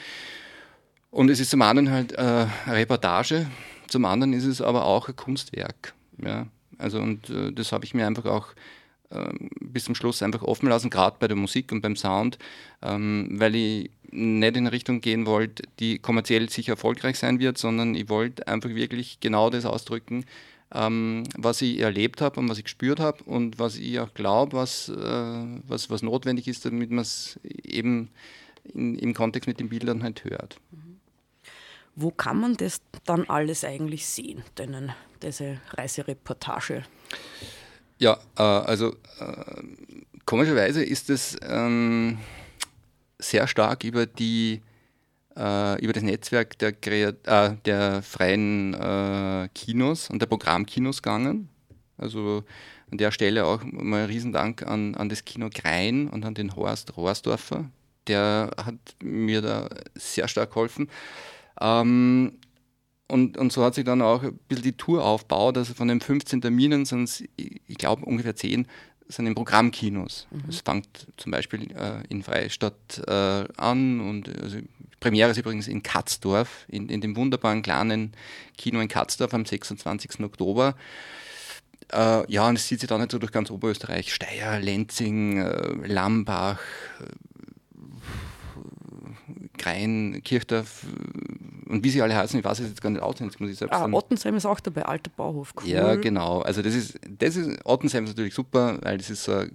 Und 1.10 1.30
es 1.30 1.40
ist 1.40 1.50
zum 1.50 1.62
einen 1.62 1.90
halt 1.90 2.12
äh, 2.12 2.46
eine 2.66 2.76
Reportage, 2.76 3.46
zum 3.88 4.04
anderen 4.04 4.32
ist 4.32 4.44
es 4.44 4.60
aber 4.60 4.84
auch 4.84 5.08
ein 5.08 5.16
Kunstwerk. 5.16 5.94
Ja. 6.22 6.46
Also 6.78 7.00
und 7.00 7.30
äh, 7.30 7.52
das 7.52 7.72
habe 7.72 7.84
ich 7.84 7.94
mir 7.94 8.06
einfach 8.06 8.26
auch 8.26 8.48
ähm, 9.10 9.50
bis 9.60 9.84
zum 9.84 9.94
Schluss 9.94 10.22
einfach 10.22 10.42
offen 10.42 10.68
lassen, 10.68 10.90
gerade 10.90 11.16
bei 11.18 11.28
der 11.28 11.36
Musik 11.36 11.70
und 11.70 11.80
beim 11.80 11.96
Sound, 11.96 12.38
ähm, 12.82 13.28
weil 13.32 13.54
ich 13.54 13.90
nicht 14.10 14.56
in 14.56 14.64
eine 14.64 14.72
Richtung 14.72 15.00
gehen 15.00 15.26
wollte, 15.26 15.62
die 15.78 15.98
kommerziell 15.98 16.48
sicher 16.48 16.72
erfolgreich 16.72 17.18
sein 17.18 17.38
wird, 17.38 17.58
sondern 17.58 17.94
ich 17.94 18.08
wollte 18.08 18.46
einfach 18.48 18.70
wirklich 18.70 19.20
genau 19.20 19.50
das 19.50 19.64
ausdrücken, 19.64 20.24
ähm, 20.74 21.24
was 21.36 21.62
ich 21.62 21.78
erlebt 21.78 22.20
habe 22.20 22.40
und 22.40 22.48
was 22.48 22.58
ich 22.58 22.64
gespürt 22.64 23.00
habe 23.00 23.22
und 23.24 23.58
was 23.58 23.76
ich 23.76 24.00
auch 24.00 24.12
glaube, 24.14 24.56
was, 24.56 24.88
äh, 24.88 24.94
was, 25.66 25.90
was 25.90 26.02
notwendig 26.02 26.48
ist, 26.48 26.64
damit 26.64 26.90
man 26.90 27.02
es 27.02 27.38
eben 27.44 28.10
in, 28.74 28.96
im 28.96 29.14
Kontext 29.14 29.46
mit 29.46 29.60
den 29.60 29.68
Bildern 29.68 30.02
halt 30.02 30.24
hört. 30.24 30.58
Wo 31.94 32.10
kann 32.10 32.40
man 32.40 32.56
das 32.56 32.80
dann 33.04 33.28
alles 33.28 33.64
eigentlich 33.64 34.06
sehen, 34.06 34.42
denn 34.58 34.92
diese 35.22 35.60
Reisereportage? 35.70 36.84
Ja, 37.98 38.18
äh, 38.36 38.42
also 38.42 38.94
äh, 39.18 39.62
komischerweise 40.26 40.84
ist 40.84 41.08
es 41.08 41.38
ähm, 41.42 42.18
sehr 43.18 43.46
stark 43.46 43.84
über 43.84 44.04
die 44.04 44.60
äh, 45.36 45.82
über 45.82 45.92
das 45.92 46.02
Netzwerk 46.02 46.58
der, 46.58 46.74
äh, 46.82 47.56
der 47.64 48.02
freien 48.02 48.74
äh, 48.74 49.48
Kinos 49.54 50.10
und 50.10 50.20
der 50.20 50.26
Programmkinos 50.26 51.02
gegangen. 51.02 51.48
Also 51.98 52.44
an 52.90 52.98
der 52.98 53.10
Stelle 53.10 53.44
auch 53.44 53.62
mal 53.64 54.00
einen 54.00 54.06
Riesendank 54.06 54.62
an, 54.62 54.94
an 54.94 55.08
das 55.08 55.24
Kino 55.24 55.48
Grein 55.52 56.08
und 56.08 56.24
an 56.24 56.34
den 56.34 56.54
Horst 56.54 56.96
Rohrsdorfer. 56.96 57.70
Der 58.06 58.50
hat 58.56 58.76
mir 59.02 59.42
da 59.42 59.68
sehr 59.94 60.28
stark 60.28 60.50
geholfen. 60.50 60.88
Ähm, 61.60 62.38
und, 63.08 63.38
und 63.38 63.52
so 63.52 63.64
hat 63.64 63.74
sich 63.74 63.84
dann 63.84 64.02
auch 64.02 64.22
ein 64.22 64.38
bisschen 64.48 64.64
die 64.64 64.76
Tour 64.76 65.04
aufgebaut. 65.04 65.56
Also 65.58 65.74
von 65.74 65.88
den 65.88 66.00
15 66.00 66.40
Terminen 66.40 66.84
sind 66.84 67.04
es, 67.04 67.24
ich 67.36 67.78
glaube, 67.78 68.04
ungefähr 68.04 68.36
10 68.36 68.66
sind 69.08 69.26
in 69.26 69.34
Programmkinos. 69.34 70.26
Mhm. 70.30 70.44
Es 70.48 70.60
fängt 70.60 71.06
zum 71.16 71.32
Beispiel 71.32 71.70
äh, 71.72 72.06
in 72.08 72.22
Freistadt 72.22 73.02
äh, 73.06 73.44
an 73.56 74.00
und 74.00 74.28
also 74.42 74.58
Premiere 75.00 75.30
ist 75.30 75.36
übrigens 75.36 75.68
in 75.68 75.82
Katzdorf, 75.82 76.64
in, 76.68 76.88
in 76.88 77.00
dem 77.00 77.16
wunderbaren 77.16 77.62
kleinen 77.62 78.12
Kino 78.56 78.80
in 78.80 78.88
Katzdorf 78.88 79.34
am 79.34 79.44
26. 79.44 80.20
Oktober. 80.20 80.74
Äh, 81.92 82.32
ja, 82.32 82.48
und 82.48 82.56
es 82.56 82.66
zieht 82.66 82.80
sich 82.80 82.88
dann 82.88 83.00
halt 83.00 83.12
so 83.12 83.18
durch 83.18 83.30
ganz 83.30 83.50
Oberösterreich, 83.50 84.12
Steyr, 84.12 84.58
Lenzing, 84.58 85.38
äh, 85.38 85.86
Lambach, 85.86 86.60
Grein, 89.56 90.20
Kirchdorf 90.24 90.86
und 91.68 91.84
wie 91.84 91.90
sie 91.90 92.02
alle 92.02 92.14
heißen, 92.14 92.38
ich 92.38 92.44
weiß 92.44 92.60
es 92.60 92.68
jetzt 92.68 92.80
gar 92.80 92.90
nicht 92.90 93.02
auswendig, 93.02 93.38
muss 93.40 93.50
ich 93.50 93.56
selbst 93.56 93.74
ah, 93.74 93.80
sagen. 93.80 93.94
Ottensheim 93.94 94.36
ist 94.36 94.46
auch 94.46 94.60
dabei, 94.60 94.84
alter 94.84 95.10
Bauhof. 95.10 95.52
Cool. 95.56 95.68
Ja, 95.68 95.94
genau. 95.96 96.40
Also 96.40 96.62
das 96.62 96.74
ist, 96.74 96.98
das 97.18 97.36
ist, 97.36 97.64
Ottensheim 97.64 98.04
ist 98.04 98.10
natürlich 98.10 98.34
super, 98.34 98.78
weil 98.82 98.98
das 98.98 99.10
ist 99.10 99.24
so, 99.24 99.32
äh, 99.32 99.48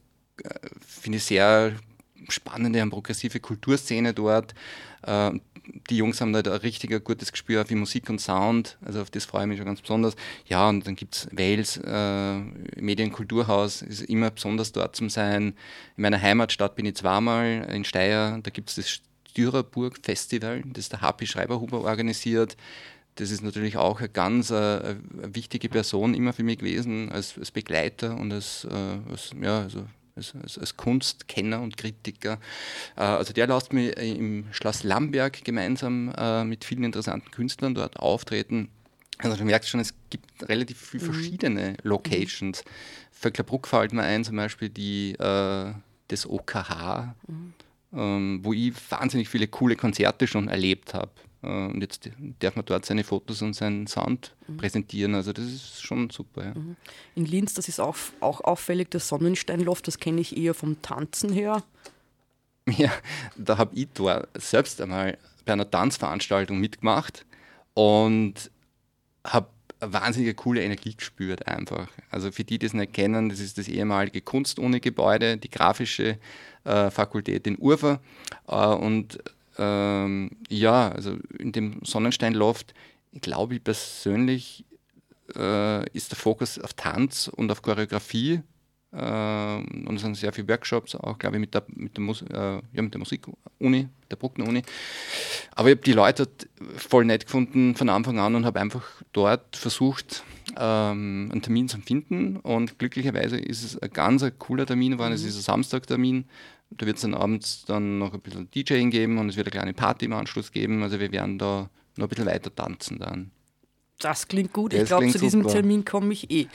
finde 0.86 1.18
ich, 1.18 1.24
sehr 1.24 1.74
spannende 2.30 2.82
und 2.84 2.90
progressive 2.90 3.40
Kulturszene 3.40 4.14
dort. 4.14 4.54
Äh, 5.04 5.32
die 5.90 5.98
Jungs 5.98 6.20
haben 6.20 6.34
da 6.34 6.40
ein 6.40 6.48
richtig 6.48 7.04
gutes 7.04 7.32
Gespür 7.32 7.66
für 7.66 7.76
Musik 7.76 8.10
und 8.10 8.20
Sound, 8.20 8.78
also 8.84 9.02
auf 9.02 9.10
das 9.10 9.26
freue 9.26 9.44
ich 9.44 9.48
mich 9.48 9.58
schon 9.58 9.68
ganz 9.68 9.82
besonders. 9.82 10.16
Ja, 10.46 10.68
und 10.68 10.86
dann 10.86 10.96
gibt 10.96 11.16
es 11.16 11.28
Wales, 11.32 11.78
äh, 11.78 12.40
Medienkulturhaus, 12.82 13.82
ist 13.84 14.02
immer 14.02 14.32
besonders 14.32 14.72
dort 14.72 14.96
zum 14.96 15.10
sein. 15.10 15.54
In 15.98 16.02
meiner 16.02 16.22
Heimatstadt 16.22 16.76
bin 16.76 16.86
ich 16.86 16.96
zweimal, 16.96 17.68
in 17.72 17.86
Steyr, 17.86 18.40
da 18.42 18.50
gibt 18.50 18.70
es 18.70 18.76
das 18.76 19.02
Dürerburg 19.34 20.00
Festival, 20.02 20.64
das 20.66 20.90
der 20.90 21.02
Happy 21.02 21.26
Schreiberhuber 21.28 21.82
organisiert. 21.82 22.58
Das 23.16 23.32
ist 23.32 23.44
natürlich 23.44 23.78
auch 23.78 24.00
eine 24.00 24.10
ganz 24.10 24.52
äh, 24.52 24.56
eine 24.56 25.36
wichtige 25.36 25.70
Person 25.70 26.14
immer 26.14 26.34
für 26.34 26.44
mich 26.44 26.60
gewesen, 26.60 27.12
als, 27.12 27.38
als 27.38 27.52
Begleiter 27.52 28.18
und 28.18 28.32
als, 28.32 28.66
äh, 28.66 29.00
als, 29.10 29.32
ja, 29.42 29.62
also 29.62 29.86
als, 30.16 30.34
als, 30.58 30.78
Kunstkenner 30.78 31.62
und 31.62 31.78
Kritiker. 31.78 32.40
Äh, 32.96 33.02
also 33.02 33.34
der 33.34 33.48
lässt 33.48 33.74
mich 33.74 33.98
im 33.98 34.46
Schloss 34.52 34.84
Lamberg 34.84 35.44
gemeinsam 35.44 36.14
mit 36.48 36.64
vielen 36.64 36.84
interessanten 36.84 37.32
Künstlern 37.32 37.76
dort 37.76 37.98
auftreten. 37.98 38.70
Also 39.18 39.38
du 39.38 39.46
merkst 39.46 39.70
schon, 39.70 39.80
es 39.80 39.94
gibt 40.10 40.50
relativ 40.50 40.80
viele 40.80 41.04
mhm. 41.04 41.14
verschiedene 41.14 41.78
Locations. 41.84 42.64
Mhm. 42.64 42.70
Vöcklerbruck 43.12 43.68
fällt 43.68 43.94
mir 43.94 44.04
ein, 44.04 44.24
zum 44.24 44.36
Beispiel 44.36 44.70
die, 44.70 45.12
äh, 45.14 45.74
das 46.08 46.28
OKH. 46.28 47.14
Mhm 47.28 47.54
wo 47.92 48.54
ich 48.54 48.74
wahnsinnig 48.90 49.28
viele 49.28 49.48
coole 49.48 49.76
Konzerte 49.76 50.26
schon 50.28 50.48
erlebt 50.48 50.94
habe. 50.94 51.12
Äh, 51.44 51.48
und 51.48 51.82
jetzt 51.82 52.10
darf 52.40 52.56
man 52.56 52.66
dort 52.66 52.86
seine 52.86 53.04
Fotos 53.04 53.42
und 53.42 53.54
seinen 53.54 53.88
Sound 53.88 54.36
mhm. 54.48 54.58
präsentieren. 54.58 55.16
Also 55.16 55.34
das 55.34 55.46
ist 55.46 55.82
schon 55.82 56.10
super. 56.10 56.46
Ja. 56.46 56.54
Mhm. 56.54 56.76
In 57.16 57.26
Linz, 57.26 57.54
das 57.54 57.68
ist 57.68 57.80
auch, 57.80 57.98
auch 58.20 58.42
auffällig, 58.42 58.90
das 58.92 59.08
Sonnensteinloft, 59.08 59.88
das 59.88 60.00
kenne 60.00 60.22
ich 60.22 60.38
eher 60.38 60.54
vom 60.54 60.82
Tanzen 60.82 61.32
her. 61.34 61.64
Ja, 62.78 62.92
da 63.36 63.58
habe 63.58 63.76
ich 63.76 63.88
da 63.96 64.28
selbst 64.36 64.80
einmal 64.82 65.18
bei 65.46 65.54
einer 65.54 65.70
Tanzveranstaltung 65.70 66.60
mitgemacht 66.60 67.26
und 67.74 68.52
habe 69.26 69.48
eine 69.80 69.94
wahnsinnige 69.94 70.36
coole 70.36 70.64
Energie 70.64 70.96
gespürt 70.96 71.48
einfach. 71.48 71.88
Also 72.12 72.32
für 72.32 72.44
die, 72.44 72.60
die 72.60 72.68
das 72.68 72.74
nicht 72.76 72.94
kennen, 72.94 73.30
das 73.30 73.40
ist 73.40 73.58
das 73.58 73.68
ehemalige 73.68 74.22
Kunstuni-Gebäude, 74.22 75.38
die 75.38 75.50
grafische 75.50 76.20
Fakultät 76.64 77.48
in 77.48 77.58
Urfa. 77.58 78.00
Äh, 78.48 78.56
und 78.56 79.20
ähm, 79.58 80.32
ja, 80.50 80.90
also 80.90 81.18
in 81.38 81.52
dem 81.52 81.80
Sonnensteinloft, 81.84 82.74
glaube 83.22 83.56
ich 83.56 83.64
persönlich, 83.64 84.66
äh, 85.36 85.90
ist 85.92 86.12
der 86.12 86.18
Fokus 86.18 86.60
auf 86.60 86.74
Tanz 86.74 87.28
und 87.28 87.52
auf 87.52 87.62
Choreografie. 87.62 88.42
Äh, 88.94 89.56
und 89.56 89.96
es 89.96 90.02
sind 90.02 90.16
sehr 90.16 90.34
viele 90.34 90.50
Workshops, 90.50 90.96
auch 90.96 91.18
glaube 91.18 91.38
ich 91.38 91.42
mit 91.42 91.54
der, 91.54 91.64
mit 91.68 91.96
der, 91.96 92.04
Mus 92.04 92.22
äh, 92.24 92.62
ja, 92.74 92.82
mit 92.82 92.94
der 92.94 93.00
Musikuni, 93.00 93.88
der 94.10 94.16
Bruckner-Uni. 94.18 94.64
Aber 95.56 95.70
ich 95.70 95.76
habe 95.76 95.86
die 95.86 95.94
Leute 95.94 96.28
voll 96.76 97.06
nett 97.06 97.26
gefunden 97.26 97.76
von 97.76 97.90
Anfang 97.90 98.20
an 98.20 98.36
und 98.36 98.46
habe 98.46 98.60
einfach 98.60 98.84
dort 99.14 99.56
versucht, 99.56 100.24
ähm, 100.58 101.30
einen 101.32 101.42
Termin 101.42 101.68
zu 101.68 101.80
finden. 101.80 102.38
Und 102.38 102.80
glücklicherweise 102.80 103.38
ist 103.38 103.64
es 103.64 103.78
ein 103.78 103.90
ganz 103.90 104.24
ein 104.24 104.38
cooler 104.38 104.66
Termin 104.66 104.94
geworden. 104.94 105.12
Mhm. 105.12 105.16
Es 105.16 105.24
ist 105.24 105.38
ein 105.38 105.42
Samstagtermin. 105.42 106.26
Da 106.72 106.86
wird 106.86 106.98
es 106.98 107.02
dann 107.02 107.14
abends 107.14 107.66
dann 107.66 108.00
noch 108.00 108.14
ein 108.14 108.22
bisschen 108.22 108.50
DJing 108.50 108.92
geben 108.92 109.18
und 109.18 109.30
es 109.30 109.36
wird 109.36 109.48
eine 109.48 109.52
kleine 109.52 109.74
Party 109.74 110.06
im 110.06 110.14
Anschluss 110.14 110.52
geben. 110.52 110.84
Also 110.84 111.00
wir 111.00 111.12
werden 111.12 111.38
da 111.38 111.70
noch 111.98 112.06
ein 112.06 112.10
bisschen 112.10 112.26
weiter 112.26 112.54
tanzen 112.54 113.00
dann. 113.00 113.32
Das 114.02 114.28
klingt 114.28 114.52
gut. 114.52 114.74
Das 114.74 114.82
ich 114.82 114.88
glaube, 114.88 115.08
zu 115.10 115.20
diesem 115.20 115.44
super. 115.44 115.54
Termin 115.54 115.86
komme 115.86 116.14
ich 116.14 116.30
eh. 116.32 116.48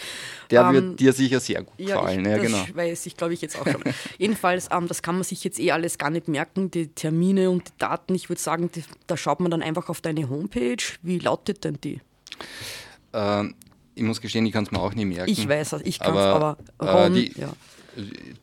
Der 0.50 0.62
ähm, 0.62 0.72
wird 0.72 1.00
dir 1.00 1.12
sicher 1.12 1.38
sehr 1.38 1.62
gut 1.62 1.78
ja, 1.78 1.96
gefallen. 1.96 2.20
Ich, 2.20 2.26
ja, 2.26 2.38
genau. 2.38 2.64
Das 2.66 2.74
weiß 2.74 3.06
ich, 3.06 3.16
glaube 3.16 3.34
ich, 3.34 3.40
jetzt 3.40 3.58
auch 3.58 3.66
schon. 3.66 3.82
Jedenfalls, 4.18 4.68
ähm, 4.72 4.88
das 4.88 5.02
kann 5.02 5.14
man 5.14 5.24
sich 5.24 5.44
jetzt 5.44 5.60
eh 5.60 5.70
alles 5.70 5.96
gar 5.98 6.10
nicht 6.10 6.28
merken, 6.28 6.70
die 6.70 6.88
Termine 6.88 7.50
und 7.50 7.68
die 7.68 7.72
Daten. 7.78 8.14
Ich 8.14 8.28
würde 8.28 8.42
sagen, 8.42 8.70
die, 8.74 8.82
da 9.06 9.16
schaut 9.16 9.40
man 9.40 9.50
dann 9.50 9.62
einfach 9.62 9.88
auf 9.88 10.00
deine 10.00 10.28
Homepage. 10.28 10.82
Wie 11.02 11.18
lautet 11.18 11.64
denn 11.64 11.78
die? 11.82 12.00
Ähm, 13.12 13.54
ich 13.96 14.04
muss 14.04 14.20
gestehen, 14.20 14.46
ich 14.46 14.52
kann 14.52 14.62
es 14.64 14.70
mir 14.70 14.78
auch 14.78 14.94
nicht 14.94 15.06
merken. 15.06 15.28
Ich 15.30 15.48
weiß 15.48 15.72
es, 15.72 15.82
ich 15.82 15.98
kann 15.98 16.14
es 16.14 16.22
aber, 16.22 16.56
aber 16.78 17.06
äh, 17.06 17.10
die, 17.10 17.32
ja. 17.38 17.52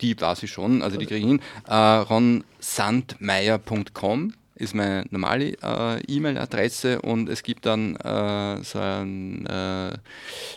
Die 0.01 0.19
weiß 0.19 0.43
ich 0.43 0.51
schon, 0.51 0.81
also 0.81 0.97
die 0.97 1.05
kriege 1.05 1.19
ich 1.19 1.27
hin. 1.27 1.39
Äh, 1.67 1.75
ronsandmeier.com 1.75 4.33
ist 4.55 4.73
meine 4.73 5.05
normale 5.11 5.55
äh, 5.61 6.01
E-Mail-Adresse 6.07 7.01
und 7.01 7.29
es 7.29 7.43
gibt 7.43 7.67
dann 7.67 7.95
äh, 7.97 8.63
so 8.63 8.79
eine 8.79 9.93
äh, 9.93 9.99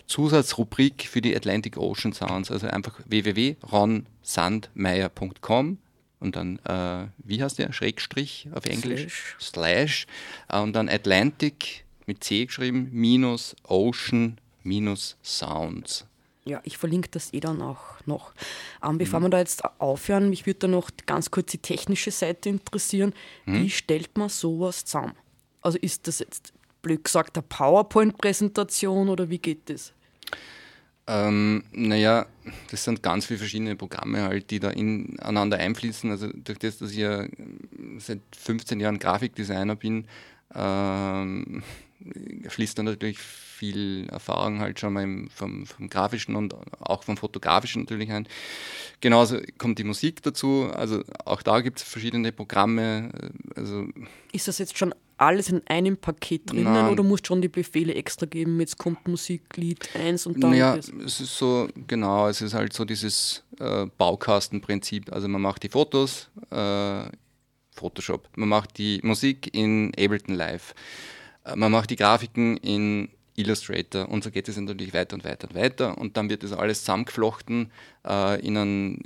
Zusatzrubrik 0.06 1.06
für 1.10 1.20
die 1.20 1.36
Atlantic 1.36 1.76
Ocean 1.76 2.14
Sounds, 2.14 2.50
also 2.50 2.68
einfach 2.68 2.94
www.ronsandmeier.com 3.04 5.76
und 6.20 6.36
dann, 6.36 6.58
äh, 6.64 7.08
wie 7.18 7.42
heißt 7.42 7.58
der? 7.58 7.74
Schrägstrich 7.74 8.48
auf 8.54 8.64
Englisch? 8.64 9.36
Slash. 9.38 9.40
Slash 9.40 10.06
äh, 10.48 10.58
und 10.60 10.72
dann 10.72 10.88
Atlantic 10.88 11.84
mit 12.06 12.24
C 12.24 12.46
geschrieben, 12.46 12.88
minus 12.92 13.54
Ocean, 13.64 14.38
Sounds. 15.22 16.06
Ja, 16.44 16.60
ich 16.62 16.78
verlinke 16.78 17.08
das 17.10 17.32
eh 17.32 17.40
dann 17.40 17.60
auch 17.60 17.80
noch. 18.06 18.32
Ähm, 18.82 18.98
bevor 18.98 19.18
mhm. 19.18 19.24
wir 19.24 19.30
da 19.30 19.38
jetzt 19.38 19.64
aufhören, 19.80 20.30
mich 20.30 20.46
würde 20.46 20.60
da 20.60 20.68
noch 20.68 20.90
ganz 21.06 21.30
kurz 21.32 21.50
die 21.50 21.58
technische 21.58 22.12
Seite 22.12 22.48
interessieren. 22.48 23.14
Mhm. 23.46 23.62
Wie 23.62 23.70
stellt 23.70 24.16
man 24.16 24.28
sowas 24.28 24.84
zusammen? 24.84 25.14
Also 25.60 25.78
ist 25.78 26.06
das 26.06 26.20
jetzt 26.20 26.52
blöd 26.82 27.02
gesagt 27.02 27.36
eine 27.36 27.42
PowerPoint-Präsentation 27.48 29.08
oder 29.08 29.28
wie 29.28 29.38
geht 29.38 29.68
das? 29.68 29.92
Ähm, 31.08 31.64
naja, 31.72 32.26
das 32.70 32.84
sind 32.84 33.02
ganz 33.02 33.26
viele 33.26 33.38
verschiedene 33.38 33.74
Programme 33.74 34.22
halt, 34.22 34.50
die 34.50 34.60
da 34.60 34.70
ineinander 34.70 35.58
einfließen. 35.58 36.10
Also 36.10 36.28
durch 36.32 36.58
das, 36.58 36.78
dass 36.78 36.92
ich 36.92 36.98
ja 36.98 37.26
seit 37.98 38.20
15 38.36 38.78
Jahren 38.78 39.00
Grafikdesigner 39.00 39.74
bin, 39.74 40.06
ähm, 40.54 41.62
fließt 42.48 42.78
dann 42.78 42.86
natürlich 42.86 43.18
viel 43.18 44.06
Erfahrung 44.10 44.60
halt 44.60 44.78
schon 44.78 44.92
mal 44.92 45.06
vom, 45.34 45.66
vom 45.66 45.88
Grafischen 45.88 46.36
und 46.36 46.54
auch 46.80 47.02
vom 47.02 47.16
Fotografischen 47.16 47.82
natürlich 47.82 48.10
ein. 48.10 48.28
Genauso 49.00 49.38
kommt 49.58 49.78
die 49.78 49.84
Musik 49.84 50.22
dazu, 50.22 50.70
also 50.74 51.02
auch 51.24 51.42
da 51.42 51.60
gibt 51.60 51.78
es 51.78 51.84
verschiedene 51.84 52.32
Programme. 52.32 53.10
Also 53.54 53.88
ist 54.32 54.48
das 54.48 54.58
jetzt 54.58 54.76
schon 54.76 54.94
alles 55.18 55.48
in 55.48 55.62
einem 55.66 55.96
Paket 55.96 56.50
drinnen 56.50 56.64
Nein. 56.64 56.90
oder 56.90 57.02
musst 57.02 57.24
du 57.24 57.28
schon 57.28 57.40
die 57.40 57.48
Befehle 57.48 57.94
extra 57.94 58.26
geben, 58.26 58.60
jetzt 58.60 58.76
kommt 58.76 59.08
Musiklied 59.08 59.88
1 59.94 60.26
und 60.26 60.42
dann 60.42 60.50
Naja, 60.50 60.76
es 60.76 61.20
ist 61.20 61.38
so, 61.38 61.68
genau, 61.86 62.28
es 62.28 62.42
ist 62.42 62.52
halt 62.52 62.72
so 62.74 62.84
dieses 62.84 63.42
äh, 63.58 63.86
Baukastenprinzip. 63.96 65.10
Also 65.12 65.28
man 65.28 65.40
macht 65.40 65.62
die 65.62 65.70
Fotos, 65.70 66.28
äh, 66.50 67.04
Photoshop, 67.74 68.28
man 68.36 68.48
macht 68.48 68.76
die 68.76 69.00
Musik 69.02 69.54
in 69.54 69.92
Ableton 69.98 70.34
Live. 70.34 70.74
Äh, 71.46 71.56
man 71.56 71.72
macht 71.72 71.90
die 71.90 71.96
Grafiken 71.96 72.56
in 72.58 73.08
Illustrator 73.36 74.08
und 74.08 74.24
so 74.24 74.30
geht 74.30 74.48
es 74.48 74.56
natürlich 74.56 74.94
weiter 74.94 75.14
und 75.14 75.24
weiter 75.24 75.48
und 75.48 75.54
weiter 75.54 75.98
und 75.98 76.16
dann 76.16 76.30
wird 76.30 76.42
das 76.42 76.52
alles 76.52 76.80
zusammengeflochten 76.80 77.70
äh, 78.06 78.40
in 78.40 78.56
einen, 78.56 79.00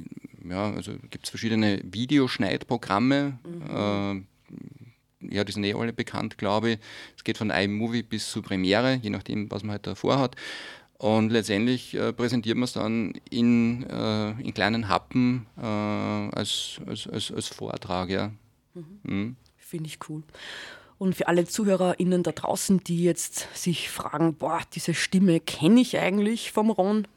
ja, 0.49 0.73
also 0.73 0.93
gibt 1.11 1.25
es 1.25 1.31
verschiedene 1.31 1.81
Videoschneidprogramme, 1.85 3.39
mhm. 3.45 4.25
äh, 4.25 5.35
ja, 5.35 5.45
die 5.45 5.53
sind 5.53 5.65
eh 5.65 5.75
alle 5.75 5.93
bekannt, 5.93 6.39
glaube 6.39 6.71
ich. 6.71 6.79
Es 7.15 7.25
geht 7.25 7.37
von 7.37 7.51
iMovie 7.51 8.03
bis 8.03 8.31
zu 8.31 8.41
Premiere, 8.41 8.95
je 9.03 9.11
nachdem, 9.11 9.51
was 9.51 9.63
man 9.63 9.73
halt 9.73 9.87
davor 9.87 10.19
hat. 10.19 10.35
Und 10.97 11.31
letztendlich 11.31 11.95
äh, 11.95 12.13
präsentiert 12.13 12.57
man 12.57 12.65
es 12.65 12.73
dann 12.73 13.13
in, 13.31 13.85
äh, 13.85 14.31
in 14.41 14.55
kleinen 14.55 14.89
Happen 14.89 15.47
äh, 15.57 15.63
als, 15.63 16.81
als, 16.87 17.07
als, 17.07 17.33
als 17.33 17.49
Vortrag. 17.49 18.11
Ja. 18.11 18.33
Mhm. 18.75 18.85
Mhm. 19.03 19.37
Finde 19.57 19.89
ich 19.89 19.99
cool. 20.09 20.23
Und 21.00 21.14
für 21.14 21.28
alle 21.28 21.47
ZuhörerInnen 21.47 22.23
da 22.23 22.30
draußen, 22.30 22.85
die 22.85 23.02
jetzt 23.04 23.49
sich 23.54 23.88
fragen, 23.88 24.35
boah, 24.35 24.61
diese 24.75 24.92
Stimme 24.92 25.40
kenne 25.40 25.80
ich 25.80 25.97
eigentlich 25.99 26.52
vom 26.52 26.69
Ron. 26.69 27.09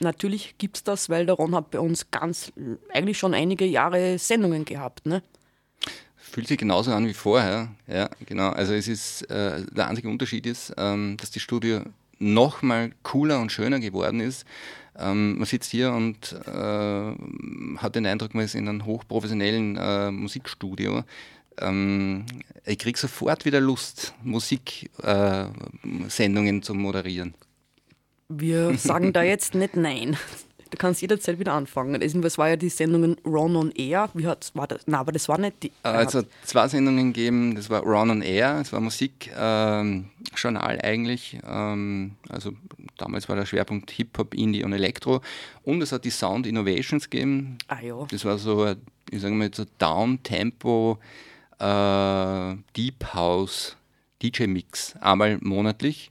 Natürlich 0.00 0.54
gibt 0.56 0.78
es 0.78 0.84
das, 0.84 1.10
weil 1.10 1.26
der 1.26 1.34
Ron 1.34 1.54
hat 1.54 1.70
bei 1.70 1.80
uns 1.80 2.10
ganz, 2.10 2.50
eigentlich 2.94 3.18
schon 3.18 3.34
einige 3.34 3.66
Jahre 3.66 4.18
Sendungen 4.18 4.64
gehabt, 4.64 5.04
ne? 5.04 5.22
Fühlt 6.16 6.48
sich 6.48 6.56
genauso 6.56 6.92
an 6.92 7.06
wie 7.06 7.12
vorher, 7.12 7.68
ja, 7.86 8.08
genau. 8.24 8.48
Also 8.48 8.72
es 8.72 8.88
ist, 8.88 9.30
äh, 9.30 9.66
der 9.70 9.86
einzige 9.88 10.08
Unterschied 10.08 10.46
ist, 10.46 10.72
ähm, 10.78 11.18
dass 11.18 11.30
die 11.30 11.40
Studio 11.40 11.82
noch 12.18 12.62
mal 12.62 12.92
cooler 13.02 13.38
und 13.38 13.52
schöner 13.52 13.80
geworden 13.80 14.20
ist. 14.20 14.46
Ähm, 14.98 15.36
man 15.36 15.44
sitzt 15.44 15.70
hier 15.70 15.92
und 15.92 16.32
äh, 16.46 17.76
hat 17.76 17.96
den 17.96 18.06
Eindruck, 18.06 18.34
man 18.34 18.46
ist 18.46 18.54
in 18.54 18.66
einem 18.66 18.86
hochprofessionellen 18.86 19.76
äh, 19.76 20.10
Musikstudio 20.10 21.04
ähm, 21.60 22.26
ich 22.64 22.78
kriege 22.78 22.98
sofort 22.98 23.44
wieder 23.44 23.60
Lust, 23.60 24.14
Musiksendungen 24.22 26.58
äh, 26.58 26.60
zu 26.60 26.74
moderieren. 26.74 27.34
Wir 28.28 28.74
sagen 28.78 29.12
da 29.12 29.22
jetzt 29.22 29.54
nicht 29.54 29.76
nein. 29.76 30.16
Du 30.74 30.78
kannst 30.78 31.00
jederzeit 31.02 31.38
wieder 31.38 31.52
anfangen. 31.52 32.00
Das 32.20 32.36
war 32.36 32.48
ja 32.48 32.56
die 32.56 32.68
Sendung 32.68 33.16
Ron 33.24 33.54
on 33.54 33.70
Air. 33.76 34.10
Wie 34.14 34.26
hat, 34.26 34.50
war 34.54 34.66
das? 34.66 34.80
Nein, 34.86 34.98
aber 34.98 35.12
das 35.12 35.28
war 35.28 35.38
nicht 35.38 35.62
die. 35.62 35.70
Also 35.84 36.22
zwei 36.42 36.66
Sendungen 36.66 37.12
gegeben. 37.12 37.54
Das 37.54 37.70
war 37.70 37.82
Ron 37.82 38.10
on 38.10 38.22
Air. 38.22 38.58
Es 38.60 38.72
war 38.72 38.80
Musikjournal 38.80 40.74
ähm, 40.74 40.80
eigentlich. 40.82 41.38
Ähm, 41.46 42.16
also 42.28 42.54
damals 42.98 43.28
war 43.28 43.36
der 43.36 43.46
Schwerpunkt 43.46 43.92
Hip 43.92 44.18
Hop, 44.18 44.34
Indie 44.34 44.64
und 44.64 44.72
Elektro. 44.72 45.20
Und 45.62 45.80
es 45.80 45.92
hat 45.92 46.04
die 46.04 46.10
Sound 46.10 46.44
Innovations 46.44 47.08
gegeben. 47.08 47.56
Ah 47.68 47.80
ja. 47.80 48.04
Das 48.10 48.24
war 48.24 48.38
so, 48.38 48.74
ich 49.10 49.20
sage 49.20 49.34
mal, 49.34 49.54
so 49.54 49.66
Down-Tempo 49.78 50.98
äh, 51.58 52.56
Deep 52.76 53.14
House 53.14 53.76
DJ 54.22 54.46
Mix 54.46 54.94
einmal 54.96 55.38
monatlich. 55.40 56.10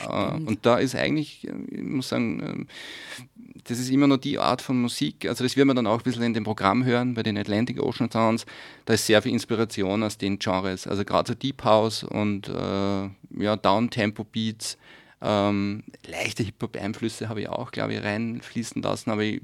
Äh, 0.00 0.34
und 0.34 0.64
da 0.66 0.78
ist 0.78 0.94
eigentlich, 0.94 1.46
ich 1.70 1.82
muss 1.82 2.08
sagen, 2.08 2.40
äh, 2.40 3.60
das 3.64 3.78
ist 3.78 3.90
immer 3.90 4.06
noch 4.06 4.18
die 4.18 4.38
Art 4.38 4.62
von 4.62 4.80
Musik, 4.80 5.26
also 5.26 5.42
das 5.42 5.56
wird 5.56 5.66
man 5.66 5.76
dann 5.76 5.86
auch 5.86 5.98
ein 5.98 6.04
bisschen 6.04 6.22
in 6.22 6.34
dem 6.34 6.44
Programm 6.44 6.84
hören, 6.84 7.14
bei 7.14 7.22
den 7.22 7.36
Atlantic 7.36 7.80
Ocean 7.80 8.10
Sounds, 8.10 8.46
da 8.84 8.94
ist 8.94 9.06
sehr 9.06 9.22
viel 9.22 9.32
Inspiration 9.32 10.02
aus 10.02 10.18
den 10.18 10.38
Genres, 10.38 10.86
also 10.86 11.04
gerade 11.04 11.28
so 11.28 11.34
Deep 11.34 11.64
House 11.64 12.04
und 12.04 12.48
äh, 12.48 12.52
ja, 12.52 13.56
Down-Tempo-Beats, 13.56 14.78
ähm, 15.22 15.82
leichte 16.06 16.42
Hip-Hop-Einflüsse 16.42 17.28
habe 17.28 17.40
ich 17.40 17.48
auch, 17.48 17.72
glaube 17.72 17.94
ich, 17.94 18.02
reinfließen 18.02 18.82
lassen, 18.82 19.10
aber 19.10 19.22
ich, 19.22 19.40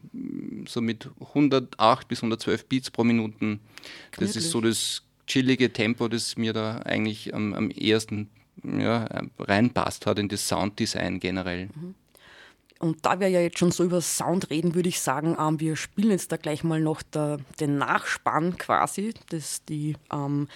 so 0.68 0.80
mit 0.80 1.08
108 1.20 2.06
bis 2.06 2.18
112 2.18 2.66
Beats 2.66 2.90
pro 2.90 3.04
Minuten, 3.04 3.60
das 4.18 4.36
ist 4.36 4.50
so 4.50 4.60
das 4.60 5.02
chillige 5.26 5.72
Tempo, 5.72 6.08
das 6.08 6.36
mir 6.36 6.52
da 6.52 6.78
eigentlich 6.78 7.34
am, 7.34 7.54
am 7.54 7.70
ehesten 7.70 8.30
ja, 8.62 9.08
reinpasst 9.38 10.06
hat 10.06 10.18
in 10.18 10.28
das 10.28 10.46
Sounddesign 10.48 11.20
generell. 11.20 11.66
Mhm. 11.74 11.94
Und 12.78 13.06
da 13.06 13.20
wir 13.20 13.28
ja 13.28 13.40
jetzt 13.40 13.60
schon 13.60 13.70
so 13.70 13.84
über 13.84 14.00
Sound 14.00 14.50
reden, 14.50 14.74
würde 14.74 14.88
ich 14.88 15.00
sagen, 15.00 15.36
ähm, 15.38 15.60
wir 15.60 15.76
spielen 15.76 16.10
jetzt 16.10 16.32
da 16.32 16.36
gleich 16.36 16.64
mal 16.64 16.80
noch 16.80 17.02
der, 17.02 17.38
den 17.60 17.78
Nachspann 17.78 18.58
quasi, 18.58 19.14
das 19.30 19.64
die 19.64 19.96
ähm, 20.12 20.48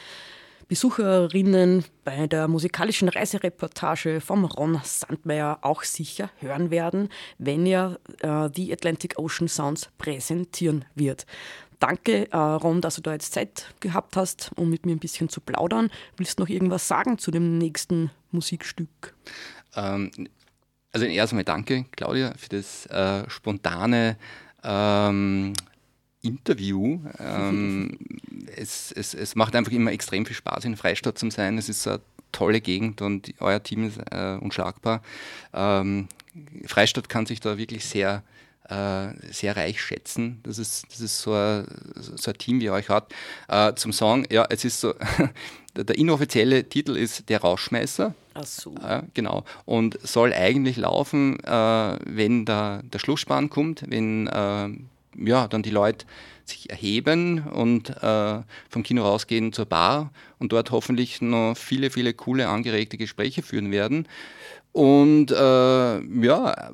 Besucherinnen 0.67 1.85
bei 2.03 2.27
der 2.27 2.49
musikalischen 2.49 3.09
Reisereportage 3.09 4.21
vom 4.21 4.45
Ron 4.45 4.81
Sandmeier 4.83 5.61
auch 5.63 5.85
sicher 5.85 6.29
hören 6.39 6.73
werden, 6.73 7.11
wenn 7.39 7.65
er 7.65 8.01
äh, 8.23 8.51
die 8.51 8.73
Atlantic 8.73 9.17
Ocean 9.17 9.47
Sounds 9.47 9.91
präsentieren 9.97 10.85
wird. 10.97 11.27
Danke, 11.79 12.31
äh, 12.33 12.37
Ron, 12.37 12.81
dass 12.81 12.97
du 12.97 13.03
da 13.03 13.13
jetzt 13.13 13.33
Zeit 13.33 13.75
gehabt 13.81 14.17
hast, 14.17 14.51
um 14.57 14.71
mit 14.71 14.87
mir 14.87 14.93
ein 14.93 14.99
bisschen 14.99 15.29
zu 15.29 15.41
plaudern. 15.41 15.91
Willst 16.17 16.39
du 16.39 16.43
noch 16.43 16.49
irgendwas 16.49 16.89
sagen 16.89 17.19
zu 17.19 17.31
dem 17.31 17.59
nächsten 17.59 18.11
Musikstück? 18.31 19.15
Ähm, 19.75 20.11
also 20.93 21.07
erst 21.07 21.33
einmal 21.33 21.45
danke, 21.45 21.85
Claudia, 21.93 22.33
für 22.39 22.49
das 22.49 22.87
äh, 22.87 23.29
spontane 23.29 24.17
ähm, 24.65 25.53
Interview. 26.23 27.01
Ähm, 27.19 27.99
es, 28.57 28.93
es, 28.93 29.15
es 29.15 29.35
macht 29.35 29.55
einfach 29.55 29.73
immer 29.73 29.93
extrem 29.93 30.25
viel 30.25 30.37
Spaß, 30.37 30.65
in 30.65 30.77
Freistadt 30.77 31.19
zu 31.19 31.31
sein. 31.31 31.59
Es 31.59 31.69
ist 31.69 31.83
so 31.83 31.91
eine 31.91 32.01
tolle 32.33 32.61
Gegend 32.61 33.03
und 33.03 33.35
euer 33.41 33.63
Team 33.63 33.89
ist 33.89 33.99
äh, 34.11 34.39
unschlagbar. 34.41 35.03
Ähm, 35.53 36.09
Freistadt 36.67 37.09
kann 37.09 37.27
sich 37.27 37.41
da 37.41 37.59
wirklich 37.59 37.85
sehr 37.85 38.23
äh, 38.69 39.09
sehr 39.33 39.57
reich 39.57 39.81
schätzen, 39.81 40.41
dass 40.43 40.59
es, 40.59 40.83
dass 40.89 41.01
es 41.01 41.21
so, 41.21 41.33
ein, 41.33 41.67
so 41.95 42.31
ein 42.31 42.39
Team 42.39 42.61
wie 42.61 42.71
euch 42.71 42.89
hat. 42.89 43.13
Äh, 43.49 43.75
zum 43.75 43.93
Song, 43.93 44.27
ja, 44.31 44.47
es 44.49 44.65
ist 44.65 44.81
so, 44.81 44.95
der 45.77 45.97
inoffizielle 45.97 46.69
Titel 46.69 46.97
ist 46.97 47.29
Der 47.29 47.41
Rauschmeißer. 47.41 48.15
Ach 48.35 48.45
so. 48.45 48.75
Ja, 48.83 49.03
genau. 49.15 49.45
Und 49.65 49.99
soll 50.03 50.33
eigentlich 50.33 50.77
laufen, 50.77 51.39
äh, 51.45 51.99
wenn 52.05 52.45
der, 52.45 52.83
der 52.83 52.99
Schlussspann 52.99 53.51
kommt, 53.51 53.85
wenn 53.89 54.27
äh, 54.27 54.69
ja, 55.25 55.49
dann 55.49 55.63
die 55.63 55.71
Leute 55.71 56.07
sich 56.45 56.71
erheben 56.71 57.43
und 57.43 57.91
äh, 58.03 58.43
vom 58.69 58.83
Kino 58.83 59.03
rausgehen 59.03 59.53
zur 59.53 59.67
Bar 59.67 60.13
und 60.39 60.53
dort 60.53 60.71
hoffentlich 60.71 61.21
noch 61.21 61.57
viele, 61.57 61.91
viele 61.91 62.15
coole, 62.15 62.49
angeregte 62.49 62.97
Gespräche 62.97 63.43
führen 63.43 63.73
werden. 63.73 64.07
Und 64.77 65.31
äh, 65.31 66.01
ja, 66.27 66.71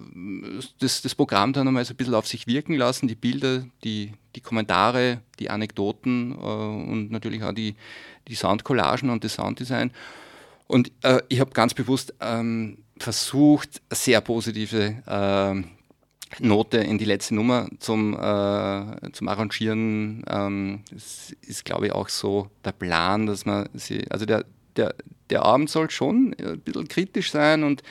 das, 0.81 1.03
das 1.03 1.15
Programm 1.15 1.53
dann 1.53 1.69
einmal 1.69 1.85
so 1.85 1.95
ein 1.95 1.97
bisschen 1.97 2.17
auf 2.17 2.27
sich 2.27 2.49
wirken 2.49 2.75
lassen, 2.75 3.07
die 3.07 3.15
Bilder, 3.15 3.65
die, 3.85 4.12
die 4.35 4.41
Kommentare, 4.41 5.21
die 5.38 5.51
Anekdoten 5.51 6.33
äh, 6.33 6.35
und 6.35 7.12
natürlich 7.12 7.45
auch 7.45 7.53
die, 7.53 7.77
die 8.27 8.35
Soundcollagen 8.35 9.09
und 9.09 9.23
das 9.23 9.35
Sounddesign. 9.35 9.93
Und 10.67 10.91
äh, 11.03 11.23
ich 11.29 11.38
habe 11.38 11.53
ganz 11.53 11.75
bewusst 11.75 12.12
ähm, 12.21 12.79
versucht, 12.99 13.81
sehr 13.93 14.21
positive 14.21 15.01
ähm, 15.07 15.67
Note 16.41 16.79
in 16.79 16.99
die 16.99 17.05
letzte 17.05 17.37
Nummer 17.37 17.69
zum, 17.79 18.15
äh, 18.15 19.12
zum 19.12 19.29
Arrangieren. 19.29 20.25
Ähm, 20.27 20.81
das 20.91 21.37
ist, 21.43 21.65
glaube 21.65 21.87
ich, 21.87 21.93
auch 21.93 22.09
so 22.09 22.51
der 22.65 22.73
Plan, 22.73 23.27
dass 23.27 23.47
man 23.47 23.69
sie, 23.75 24.11
also 24.11 24.27
der, 24.27 24.45
der, 24.75 24.93
der 25.33 25.45
Abend 25.45 25.71
soll 25.71 25.90
schon 25.90 26.35
ein 26.38 26.61
bisschen 26.61 26.88
kritisch 26.88 27.31
sein 27.31 27.64
und 27.64 27.83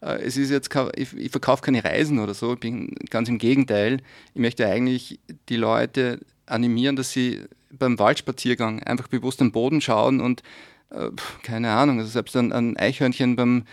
äh, 0.00 0.22
es 0.22 0.36
ist 0.36 0.50
jetzt, 0.50 0.70
ich, 0.96 1.30
verkaufe 1.30 1.62
keine 1.62 1.84
Reisen 1.84 2.18
oder 2.18 2.34
so, 2.34 2.54
ich 2.54 2.60
bin 2.60 2.94
ganz 3.10 3.28
im 3.28 3.38
Gegenteil. 3.38 3.98
Ich 4.34 4.40
möchte 4.40 4.66
eigentlich 4.66 5.20
die 5.48 5.56
Leute 5.56 6.20
animieren, 6.46 6.96
dass 6.96 7.12
sie 7.12 7.42
beim 7.70 7.98
Waldspaziergang 7.98 8.82
einfach 8.82 9.08
bewusst 9.08 9.40
am 9.42 9.52
Boden 9.52 9.80
schauen 9.80 10.20
und 10.20 10.42
äh, 10.90 11.10
keine 11.42 11.70
Ahnung, 11.70 11.98
also 11.98 12.10
selbst 12.10 12.36
an, 12.36 12.52
an 12.52 12.76
Eichhörnchen 12.76 13.36
beim 13.36 13.64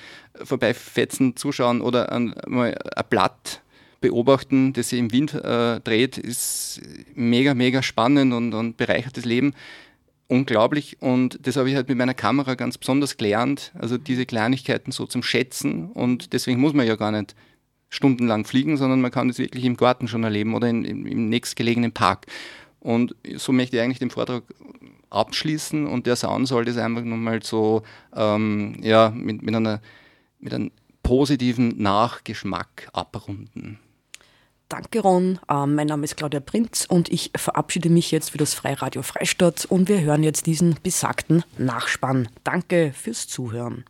Vorbeifetzen 0.44 1.36
zuschauen 1.38 1.82
oder 1.82 2.12
an, 2.12 2.36
mal 2.48 2.78
ein 2.96 3.06
Blatt 3.10 3.62
beobachten, 4.02 4.74
das 4.74 4.90
sich 4.90 5.00
im 5.00 5.12
Wind 5.12 5.34
äh, 5.34 5.80
dreht, 5.80 6.18
ist 6.18 6.82
mega, 7.16 7.54
mega 7.54 7.82
spannend 7.82 8.34
und, 8.34 8.54
und 8.54 8.78
bereichert 8.78 9.16
das 9.18 9.26
Leben. 9.26 9.54
Unglaublich 10.28 10.98
und 11.02 11.46
das 11.46 11.56
habe 11.56 11.70
ich 11.70 11.76
halt 11.76 11.88
mit 11.88 11.98
meiner 11.98 12.16
Kamera 12.16 12.56
ganz 12.56 12.80
besonders 12.80 13.18
gelernt, 13.18 13.72
also 13.78 13.98
diese 13.98 14.26
Kleinigkeiten 14.26 14.92
so 14.92 15.06
zum 15.06 15.22
Schätzen 15.22 15.92
und 15.92 16.34
deswegen 16.34 16.60
muss 16.60 16.74
man 16.74 16.88
ja 16.88 16.96
gar 16.96 17.12
nicht 17.12 17.36
stundenlang 17.90 18.46
fliegen, 18.46 18.78
sondern 18.78 19.02
man 19.02 19.12
kann 19.12 19.28
das 19.28 19.38
wirklich 19.38 19.66
im 19.66 19.78
Garten 19.78 20.08
schon 20.08 20.24
erleben 20.24 20.56
oder 20.56 20.68
in, 20.68 20.84
im, 20.84 21.06
im 21.06 21.30
nächstgelegenen 21.30 21.92
Park. 21.92 22.26
Und 22.80 23.16
so 23.36 23.52
möchte 23.52 23.78
ich 23.78 23.82
eigentlich 23.82 24.00
den 24.00 24.12
Vortrag 24.12 24.44
abschließen 25.10 25.88
und 25.88 26.06
der 26.06 26.16
Sound 26.16 26.48
soll 26.48 26.66
das 26.66 26.78
einfach 26.78 27.04
nochmal 27.04 27.42
so 27.42 27.84
ähm, 28.16 28.78
ja, 28.82 29.12
mit, 29.16 29.42
mit, 29.42 29.56
einer, 29.56 29.82
mit 30.40 30.54
einem 30.54 30.72
positiven 31.02 31.82
Nachgeschmack 31.82 32.90
abrunden. 32.94 33.80
Danke, 34.70 35.02
Ron. 35.02 35.40
Äh, 35.48 35.66
mein 35.66 35.88
Name 35.88 36.04
ist 36.06 36.18
Claudia 36.18 36.40
Prinz 36.40 36.86
und 36.90 37.10
ich 37.10 37.32
verabschiede 37.36 37.90
mich 37.90 38.12
jetzt 38.12 38.32
für 38.32 38.38
das 38.38 38.54
Freiradio 38.54 39.04
Freistadt 39.04 39.66
und 39.66 39.90
wir 39.90 40.02
hören 40.02 40.24
jetzt 40.24 40.48
diesen 40.48 40.76
besagten 40.82 41.44
Nachspann. 41.58 42.30
Danke 42.44 42.92
fürs 42.94 43.28
Zuhören. 43.28 43.86